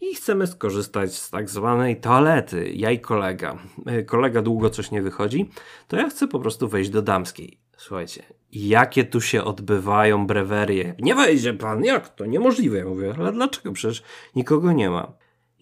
[0.00, 2.72] i chcemy skorzystać z tak zwanej toalety.
[2.74, 3.58] Ja i kolega.
[3.86, 5.50] E, kolega długo coś nie wychodzi,
[5.88, 7.58] to ja chcę po prostu wejść do damskiej.
[7.80, 10.94] Słuchajcie, jakie tu się odbywają brewerie.
[10.98, 12.26] Nie wejdzie pan, jak to?
[12.26, 12.78] Niemożliwe.
[12.78, 13.72] Ja mówię, ale dlaczego?
[13.72, 14.02] Przecież
[14.36, 15.12] nikogo nie ma.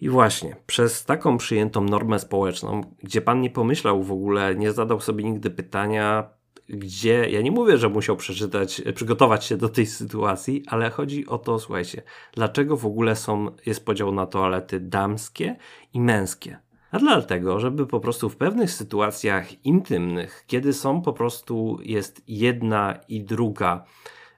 [0.01, 5.01] I właśnie, przez taką przyjętą normę społeczną, gdzie pan nie pomyślał w ogóle, nie zadał
[5.01, 6.29] sobie nigdy pytania,
[6.69, 11.37] gdzie, ja nie mówię, że musiał przeczytać, przygotować się do tej sytuacji, ale chodzi o
[11.37, 12.01] to, słuchajcie,
[12.33, 15.55] dlaczego w ogóle są, jest podział na toalety damskie
[15.93, 16.59] i męskie.
[16.91, 22.99] A dlatego, żeby po prostu w pewnych sytuacjach intymnych, kiedy są po prostu jest jedna
[23.07, 23.85] i druga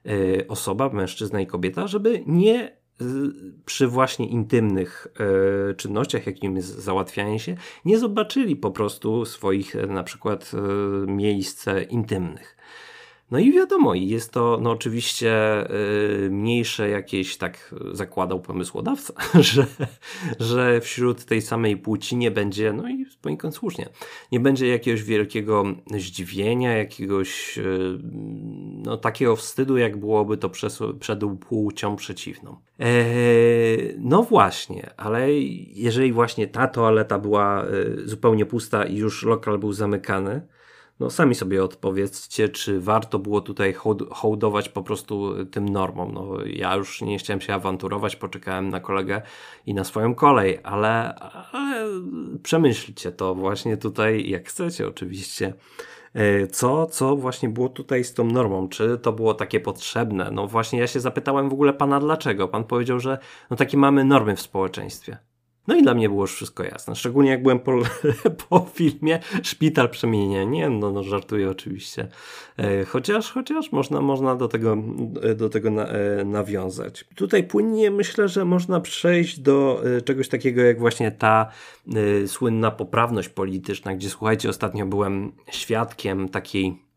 [0.06, 3.04] y, osoba, mężczyzna i kobieta, żeby nie y,
[3.64, 5.06] przy właśnie intymnych
[5.70, 10.52] y, czynnościach, jakim jest załatwianie się, nie zobaczyli po prostu swoich na przykład
[11.06, 12.56] miejsc intymnych.
[13.32, 15.34] No i wiadomo, jest to no oczywiście
[16.20, 19.14] yy, mniejsze jakieś, tak zakładał pomysłodawca,
[19.52, 19.66] że,
[20.40, 23.88] że wśród tej samej płci nie będzie, no i poniekąd słusznie,
[24.32, 25.64] nie będzie jakiegoś wielkiego
[25.98, 27.98] zdziwienia, jakiegoś yy,
[28.84, 32.56] no takiego wstydu, jak byłoby to przed, przed płcią przeciwną.
[32.78, 35.32] Eee, no właśnie, ale
[35.74, 40.40] jeżeli właśnie ta toaleta była yy, zupełnie pusta i już lokal był zamykany,
[41.02, 43.74] no sami sobie odpowiedzcie, czy warto było tutaj
[44.10, 46.12] hołdować po prostu tym normom.
[46.14, 49.22] No, ja już nie chciałem się awanturować, poczekałem na kolegę
[49.66, 51.14] i na swoją kolej, ale,
[51.52, 51.86] ale
[52.42, 55.54] przemyślcie to właśnie tutaj, jak chcecie oczywiście,
[56.50, 58.68] co, co właśnie było tutaj z tą normą?
[58.68, 60.30] Czy to było takie potrzebne?
[60.30, 62.48] No właśnie ja się zapytałem w ogóle pana dlaczego.
[62.48, 63.18] Pan powiedział, że
[63.50, 65.31] no takie mamy normy w społeczeństwie.
[65.66, 66.96] No i dla mnie było już wszystko jasne.
[66.96, 67.72] Szczególnie jak byłem po,
[68.48, 70.44] po filmie Szpital Przemienienia.
[70.44, 72.08] Nie, no, no żartuję oczywiście.
[72.56, 74.76] E, chociaż, chociaż można, można do tego,
[75.36, 77.04] do tego na, e, nawiązać.
[77.14, 81.50] Tutaj płynnie myślę, że można przejść do e, czegoś takiego jak właśnie ta
[82.26, 86.91] słynna poprawność polityczna, gdzie słuchajcie, ostatnio byłem świadkiem takiej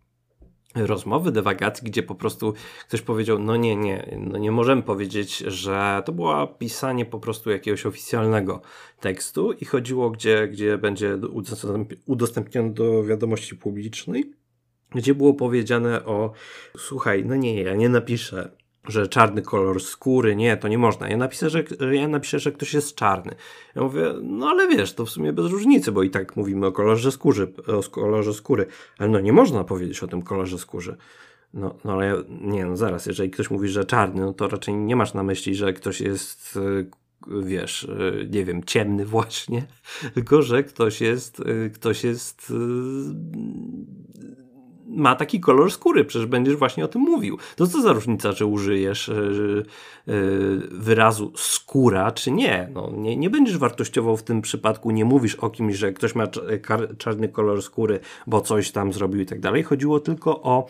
[0.75, 2.53] rozmowy, dywagacji, gdzie po prostu
[2.87, 7.51] ktoś powiedział, no nie, nie, no nie możemy powiedzieć, że to było pisanie po prostu
[7.51, 8.61] jakiegoś oficjalnego
[8.99, 11.17] tekstu i chodziło, gdzie, gdzie będzie
[12.05, 14.33] udostępniony do wiadomości publicznej,
[14.95, 16.31] gdzie było powiedziane o,
[16.77, 18.51] słuchaj, no nie, ja nie napiszę
[18.87, 21.09] że czarny kolor skóry, nie, to nie można.
[21.09, 23.35] Ja napiszę, że, ja napiszę, że ktoś jest czarny.
[23.75, 26.71] Ja mówię, no ale wiesz, to w sumie bez różnicy, bo i tak mówimy o
[26.71, 28.65] kolorze skóry, o kolorze skóry,
[28.97, 30.95] ale no nie można powiedzieć o tym kolorze skóry.
[31.53, 34.95] No, no ale nie, no zaraz, jeżeli ktoś mówi, że czarny, no to raczej nie
[34.95, 36.89] masz na myśli, że ktoś jest y,
[37.43, 39.65] wiesz, y, nie wiem, ciemny właśnie,
[40.13, 42.53] tylko że ktoś jest, y, ktoś jest
[44.87, 47.37] ma taki kolor skóry, przecież będziesz właśnie o tym mówił.
[47.55, 49.63] To co za różnica, czy użyjesz yy,
[50.07, 52.69] yy, wyrazu skóra, czy nie.
[52.73, 53.17] No, nie.
[53.17, 56.27] Nie będziesz wartościował w tym przypadku, nie mówisz o kimś, że ktoś ma
[56.97, 59.63] czarny kolor skóry, bo coś tam zrobił i tak dalej.
[59.63, 60.67] Chodziło tylko o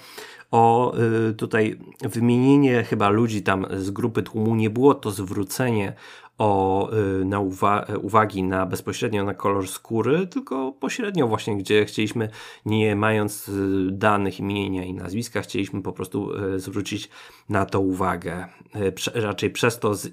[0.52, 0.94] o
[1.30, 5.94] y, tutaj wymienienie chyba ludzi tam z grupy tłumu, nie było to zwrócenie
[6.38, 6.90] o,
[7.22, 12.30] y, na uwa uwagi na bezpośrednio na kolor skóry, tylko pośrednio właśnie, gdzie chcieliśmy,
[12.66, 17.10] nie mając y, danych imienia i nazwiska, chcieliśmy po prostu y, zwrócić
[17.50, 18.48] na to uwagę.
[18.96, 20.10] Prze raczej przez to z,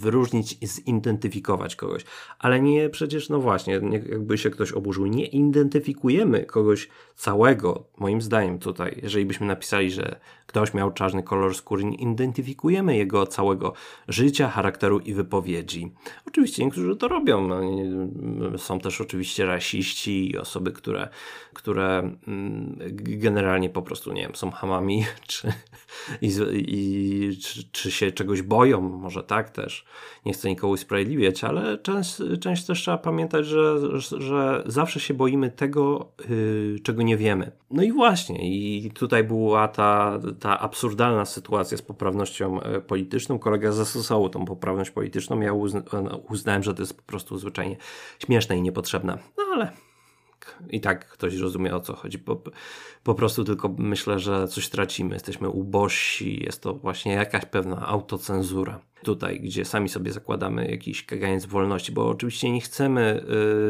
[0.00, 2.04] wyróżnić i zidentyfikować kogoś.
[2.38, 8.22] Ale nie przecież, no właśnie, nie, jakby się ktoś oburzył, nie identyfikujemy kogoś całego, moim
[8.22, 13.72] zdaniem tutaj, jeżeli byśmy napisali, że ktoś miał czarny kolor skóry, nie identyfikujemy jego całego
[14.08, 15.92] życia, charakteru i wypowiedzi wypowiedzi.
[16.26, 17.48] Oczywiście niektórzy to robią.
[17.48, 21.08] No, są też oczywiście rasiści i osoby, które,
[21.52, 25.52] które mm, generalnie po prostu, nie wiem, są hamami, czy,
[26.22, 29.84] i, i, czy, czy się czegoś boją, może tak też.
[30.26, 33.76] Nie chcę nikogo usprawiedliwiać, ale część, część też trzeba pamiętać, że,
[34.18, 37.52] że zawsze się boimy tego, yy, czego nie wiemy.
[37.70, 43.38] No i właśnie, i tutaj była ta, ta absurdalna sytuacja z poprawnością e, polityczną.
[43.38, 45.82] Kolega zastosował tą poprawność polityczną ja uzna
[46.28, 47.76] uznałem, że to jest po prostu zwyczajnie
[48.18, 49.18] śmieszne i niepotrzebne.
[49.38, 49.72] No ale
[50.70, 52.18] i tak ktoś rozumie o co chodzi.
[52.18, 52.40] Po,
[53.02, 55.14] po prostu tylko myślę, że coś tracimy.
[55.14, 58.80] Jesteśmy ubożsi, jest to właśnie jakaś pewna autocenzura.
[59.02, 63.24] Tutaj, gdzie sami sobie zakładamy jakiś kaganiec wolności, bo oczywiście nie chcemy,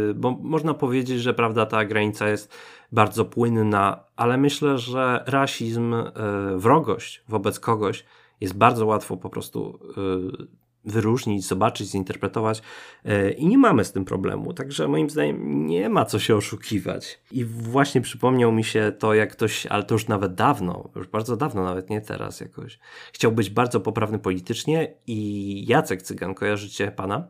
[0.09, 2.55] yy, bo można powiedzieć, że prawda, ta granica jest
[2.93, 8.05] bardzo płynna, ale myślę, że rasizm, yy, wrogość wobec kogoś
[8.41, 10.47] jest bardzo łatwo po prostu yy,
[10.85, 12.62] wyróżnić, zobaczyć, zinterpretować
[13.05, 14.53] e, i nie mamy z tym problemu.
[14.53, 17.20] Także moim zdaniem nie ma co się oszukiwać.
[17.32, 21.37] I właśnie przypomniał mi się to, jak ktoś, ale to już nawet dawno, już bardzo
[21.37, 22.78] dawno, nawet nie teraz jakoś,
[23.12, 27.28] chciał być bardzo poprawny politycznie i Jacek Cygan, kojarzycie pana,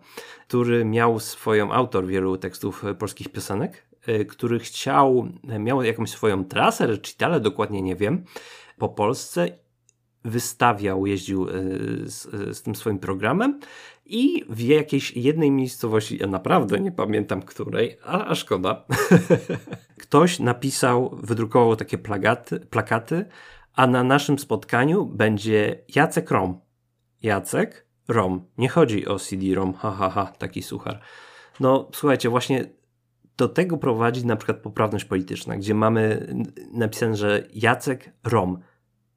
[0.48, 5.28] który miał swoją autor wielu tekstów polskich piosenek, e, który chciał,
[5.58, 8.24] miał jakąś swoją trasę, recitale, dokładnie nie wiem,
[8.78, 9.63] po Polsce
[10.24, 11.52] wystawiał, jeździł e,
[12.04, 12.22] z,
[12.56, 13.60] z, tym swoim programem
[14.06, 18.84] i w jakiejś jednej miejscowości, ja naprawdę nie pamiętam której, a, a szkoda,
[20.02, 23.24] ktoś napisał, wydrukował takie plakaty, plakaty,
[23.74, 26.60] a na naszym spotkaniu będzie Jacek Rom.
[27.22, 28.44] Jacek Rom.
[28.58, 31.00] Nie chodzi o CD-ROM, ha, ha, ha, taki suchar.
[31.60, 32.64] No, słuchajcie, właśnie
[33.36, 36.34] do tego prowadzi na przykład poprawność polityczna, gdzie mamy
[36.72, 38.58] napisane, że Jacek Rom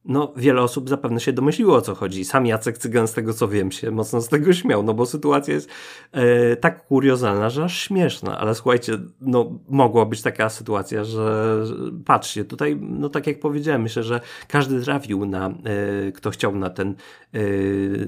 [0.07, 2.25] no, wiele osób zapewne się domyśliło o co chodzi.
[2.25, 5.53] Sam Jacek Cygan, z tego co wiem, się mocno z tego śmiał, no bo sytuacja
[5.53, 5.69] jest
[6.11, 8.39] e, tak kuriozalna, że aż śmieszna.
[8.39, 11.57] Ale słuchajcie, no, mogła być taka sytuacja, że,
[12.05, 16.69] patrzcie, tutaj, no tak jak powiedziałem, myślę, że każdy trafił na, e, kto chciał na
[16.69, 16.95] ten,
[17.33, 17.39] e,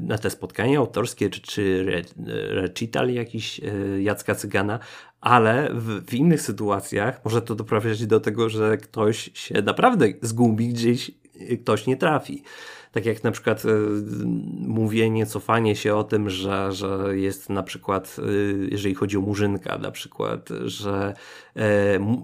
[0.02, 2.02] na te spotkanie autorskie, czy, czy re,
[2.62, 3.64] recital jakiś e,
[4.02, 4.80] Jacka Cygana,
[5.22, 10.70] ale w, w, innych sytuacjach może to doprowadzić do tego, że ktoś się naprawdę zgubi
[10.70, 11.12] gdzieś
[11.62, 12.44] ktoś nie trafi.
[12.92, 13.70] Tak jak na przykład y,
[14.60, 19.78] mówienie, cofanie się o tym, że, że jest na przykład, y, jeżeli chodzi o Murzynka,
[19.78, 21.14] na przykład, że
[21.58, 21.62] y,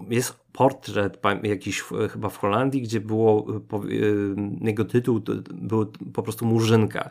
[0.08, 3.46] jest portret jakiś chyba w Holandii, gdzie było
[4.60, 5.20] jego tytuł
[5.52, 7.10] był po prostu Murzynka.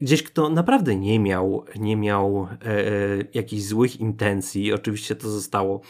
[0.00, 2.84] Gdzieś kto naprawdę nie miał, nie miał e,
[3.34, 5.80] jakichś złych intencji, oczywiście to zostało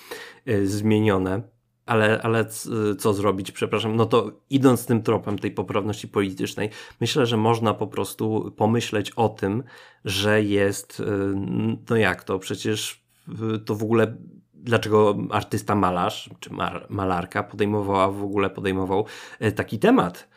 [0.64, 1.42] zmienione
[1.90, 2.46] ale, ale
[2.98, 6.70] co zrobić, przepraszam, no to idąc tym tropem tej poprawności politycznej,
[7.00, 9.62] myślę, że można po prostu pomyśleć o tym,
[10.04, 11.04] że jest, y,
[11.90, 13.04] no jak to, przecież
[13.66, 14.16] to w ogóle
[14.54, 16.50] dlaczego artysta malarz, czy
[16.88, 19.06] malarka podejmowała w ogóle podejmował
[19.40, 20.28] e, taki temat?
[20.28, 20.29] Y,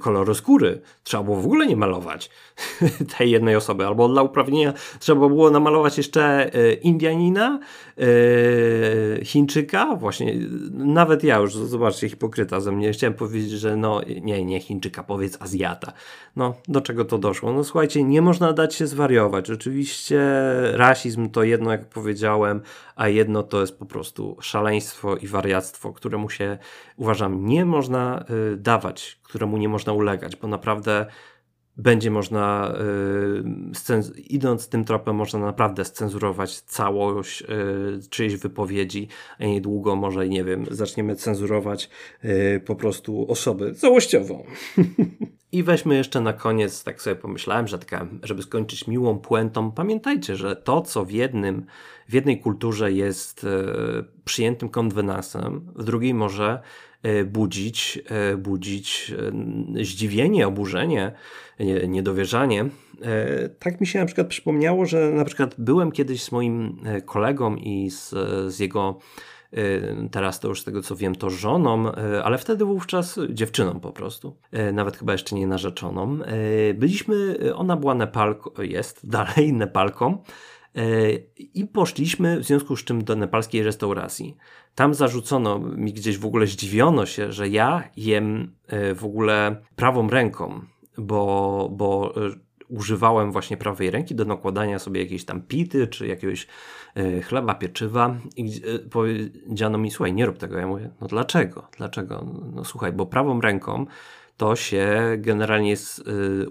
[0.00, 0.80] koloru skóry.
[1.02, 2.30] Trzeba było w ogóle nie malować
[3.18, 7.60] tej jednej osoby, albo dla uprawnienia trzeba było namalować jeszcze y, Indianina,
[7.98, 10.34] y, Chińczyka, właśnie,
[10.72, 15.42] nawet ja już, zobaczcie, hipokryta ze mnie, chciałem powiedzieć, że no, nie, nie Chińczyka, powiedz
[15.42, 15.92] Azjata.
[16.36, 17.52] No, do czego to doszło?
[17.52, 19.50] No słuchajcie, nie można dać się zwariować.
[19.50, 20.20] Oczywiście
[20.72, 22.60] rasizm to jedno, jak powiedziałem,
[22.96, 26.58] a jedno to jest po prostu szaleństwo i wariactwo, któremu się,
[26.96, 28.24] uważam, nie można
[28.56, 31.06] dawać, któremu nie można ulegać, bo naprawdę
[31.78, 32.74] będzie można,
[33.88, 39.08] yy, idąc tym tropem, można naprawdę scenzurować całość yy, czyjejś wypowiedzi,
[39.38, 41.90] a niedługo może, nie wiem, zaczniemy cenzurować
[42.22, 44.44] yy, po prostu osobę całościową.
[45.52, 50.36] I weźmy jeszcze na koniec, tak sobie pomyślałem, że taka, żeby skończyć miłą puentą, pamiętajcie,
[50.36, 51.66] że to, co w jednym,
[52.08, 56.60] w jednej kulturze jest yy, przyjętym konwenansem, w drugiej może
[57.26, 59.12] budzić, e, budzić
[59.80, 61.12] e, zdziwienie, oburzenie,
[61.88, 62.68] niedowierzanie.
[63.58, 67.90] Tak mi się na przykład przypomniało, że na przykład byłem kiedyś z moim kolegą i
[67.90, 68.14] z,
[68.54, 68.98] z jego
[70.10, 71.92] Teraz to już z tego co wiem, to żoną,
[72.24, 74.36] ale wtedy wówczas dziewczyną po prostu.
[74.72, 76.18] Nawet chyba jeszcze nie narzeczoną.
[76.74, 80.22] Byliśmy, ona była Nepalką, jest dalej Nepalką.
[81.38, 84.36] I poszliśmy w związku z czym do nepalskiej restauracji.
[84.74, 90.08] Tam zarzucono mi gdzieś w ogóle zdziwiono się, że ja jem e, w ogóle prawą
[90.08, 90.60] ręką,
[90.98, 92.30] bo, bo e,
[92.68, 96.46] używałem właśnie prawej ręki do nakładania sobie jakiejś tam pity czy jakiegoś
[96.94, 98.60] e, chleba, pieczywa i
[98.90, 100.58] powiedziano mi, słuchaj, nie rób tego.
[100.58, 101.68] Ja mówię, no dlaczego?
[101.76, 102.26] Dlaczego?
[102.54, 103.86] No słuchaj, bo prawą ręką
[104.38, 106.02] to się generalnie jest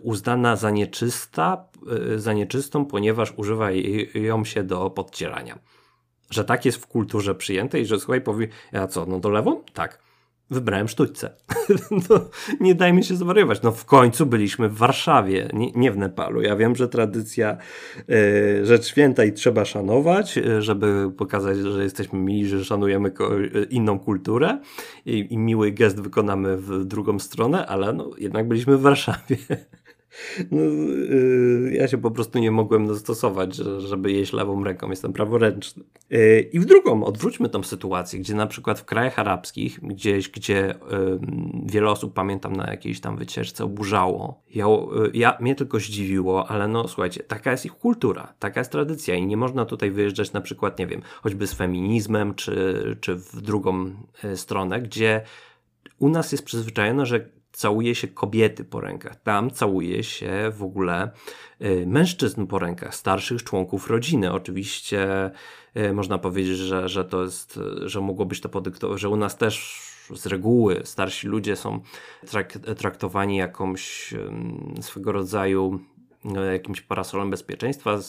[0.01, 1.65] uznana za nieczysta,
[2.15, 3.69] za nieczystą, ponieważ używa
[4.13, 5.59] ją się do podcierania
[6.29, 9.63] że tak jest w kulturze przyjęte i że słuchaj, powie, a co, no do lewą?
[9.73, 10.06] Tak.
[10.49, 11.29] Wybrałem sztućce.
[12.09, 12.19] no,
[12.59, 13.61] nie dajmy się zwariować.
[13.61, 16.41] No w końcu byliśmy w Warszawie, nie, nie w Nepalu.
[16.41, 17.57] Ja wiem, że tradycja
[18.09, 23.63] e, rzecz święta i trzeba szanować, e, żeby pokazać, że jesteśmy mili, że szanujemy e,
[23.63, 24.59] inną kulturę
[25.05, 29.37] i, i miły gest wykonamy w drugą stronę, ale no, jednak byliśmy w Warszawie.
[30.51, 34.89] No, yy, ja się po prostu nie mogłem dostosować, żeby jeść lewą ręką.
[34.89, 35.83] Jestem praworęczny.
[36.09, 40.75] Yy, I w drugą, odwróćmy tą sytuację, gdzie na przykład w krajach arabskich, gdzieś, gdzie
[40.91, 41.19] yy,
[41.65, 44.43] wiele osób, pamiętam, na jakiejś tam wycieczce oburzało.
[44.55, 48.71] Ja, y, ja, mnie tylko zdziwiło, ale no słuchajcie, taka jest ich kultura, taka jest
[48.71, 53.15] tradycja i nie można tutaj wyjeżdżać na przykład, nie wiem, choćby z feminizmem, czy, czy
[53.15, 53.91] w drugą
[54.23, 55.21] y, stronę, gdzie
[55.99, 59.15] u nas jest przyzwyczajone, że całuje się kobiety po rękach.
[59.15, 61.11] Tam całuje się w ogóle
[61.61, 64.33] y, mężczyzn po rękach, starszych członków rodziny.
[64.33, 65.31] Oczywiście
[65.77, 69.37] y, można powiedzieć, że, że to jest, że mogło być to podyktowane, że u nas
[69.37, 69.81] też
[70.15, 71.81] z reguły starsi ludzie są
[72.27, 74.13] trak traktowani jakąś
[74.81, 75.79] swego rodzaju
[76.23, 77.99] no, jakimś parasolem bezpieczeństwa.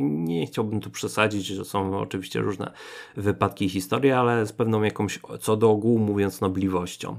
[0.00, 2.72] Nie chciałbym tu przesadzić, że są oczywiście różne
[3.16, 7.18] wypadki i historie, ale z pewną jakąś, co do ogółu mówiąc, nobliwością.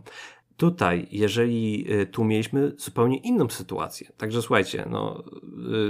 [0.64, 4.12] Tutaj, jeżeli y, tu mieliśmy zupełnie inną sytuację.
[4.18, 5.24] Także słuchajcie, no,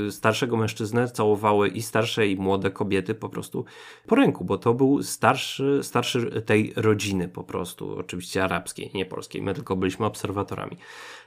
[0.08, 3.66] y, starszego mężczyznę całowały i starsze, i młode kobiety po prostu
[4.08, 9.42] po ręku, bo to był starszy, starszy tej rodziny po prostu, oczywiście arabskiej, nie polskiej.
[9.42, 10.78] My tylko byliśmy obserwatorami.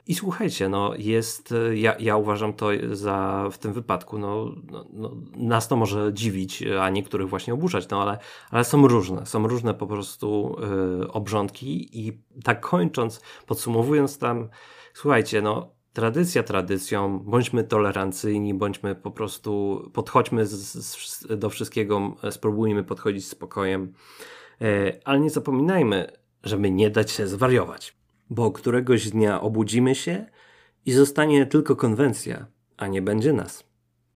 [0.09, 5.13] I słuchajcie, no jest, ja, ja uważam to za w tym wypadku, no, no, no,
[5.37, 8.19] nas to może dziwić, a niektórych właśnie oburzać, no ale,
[8.51, 10.57] ale są różne, są różne po prostu
[11.03, 12.13] y, obrządki i
[12.45, 14.49] tak kończąc, podsumowując tam,
[14.95, 22.85] słuchajcie, no tradycja tradycją, bądźmy tolerancyjni, bądźmy po prostu, podchodźmy z, z, do wszystkiego, spróbujmy
[22.85, 23.93] podchodzić z spokojem,
[24.63, 26.13] y, ale nie zapominajmy,
[26.43, 27.97] żeby nie dać się zwariować
[28.31, 30.27] bo któregoś dnia obudzimy się
[30.87, 33.66] i zostanie tylko konwencja, a nie będzie nas.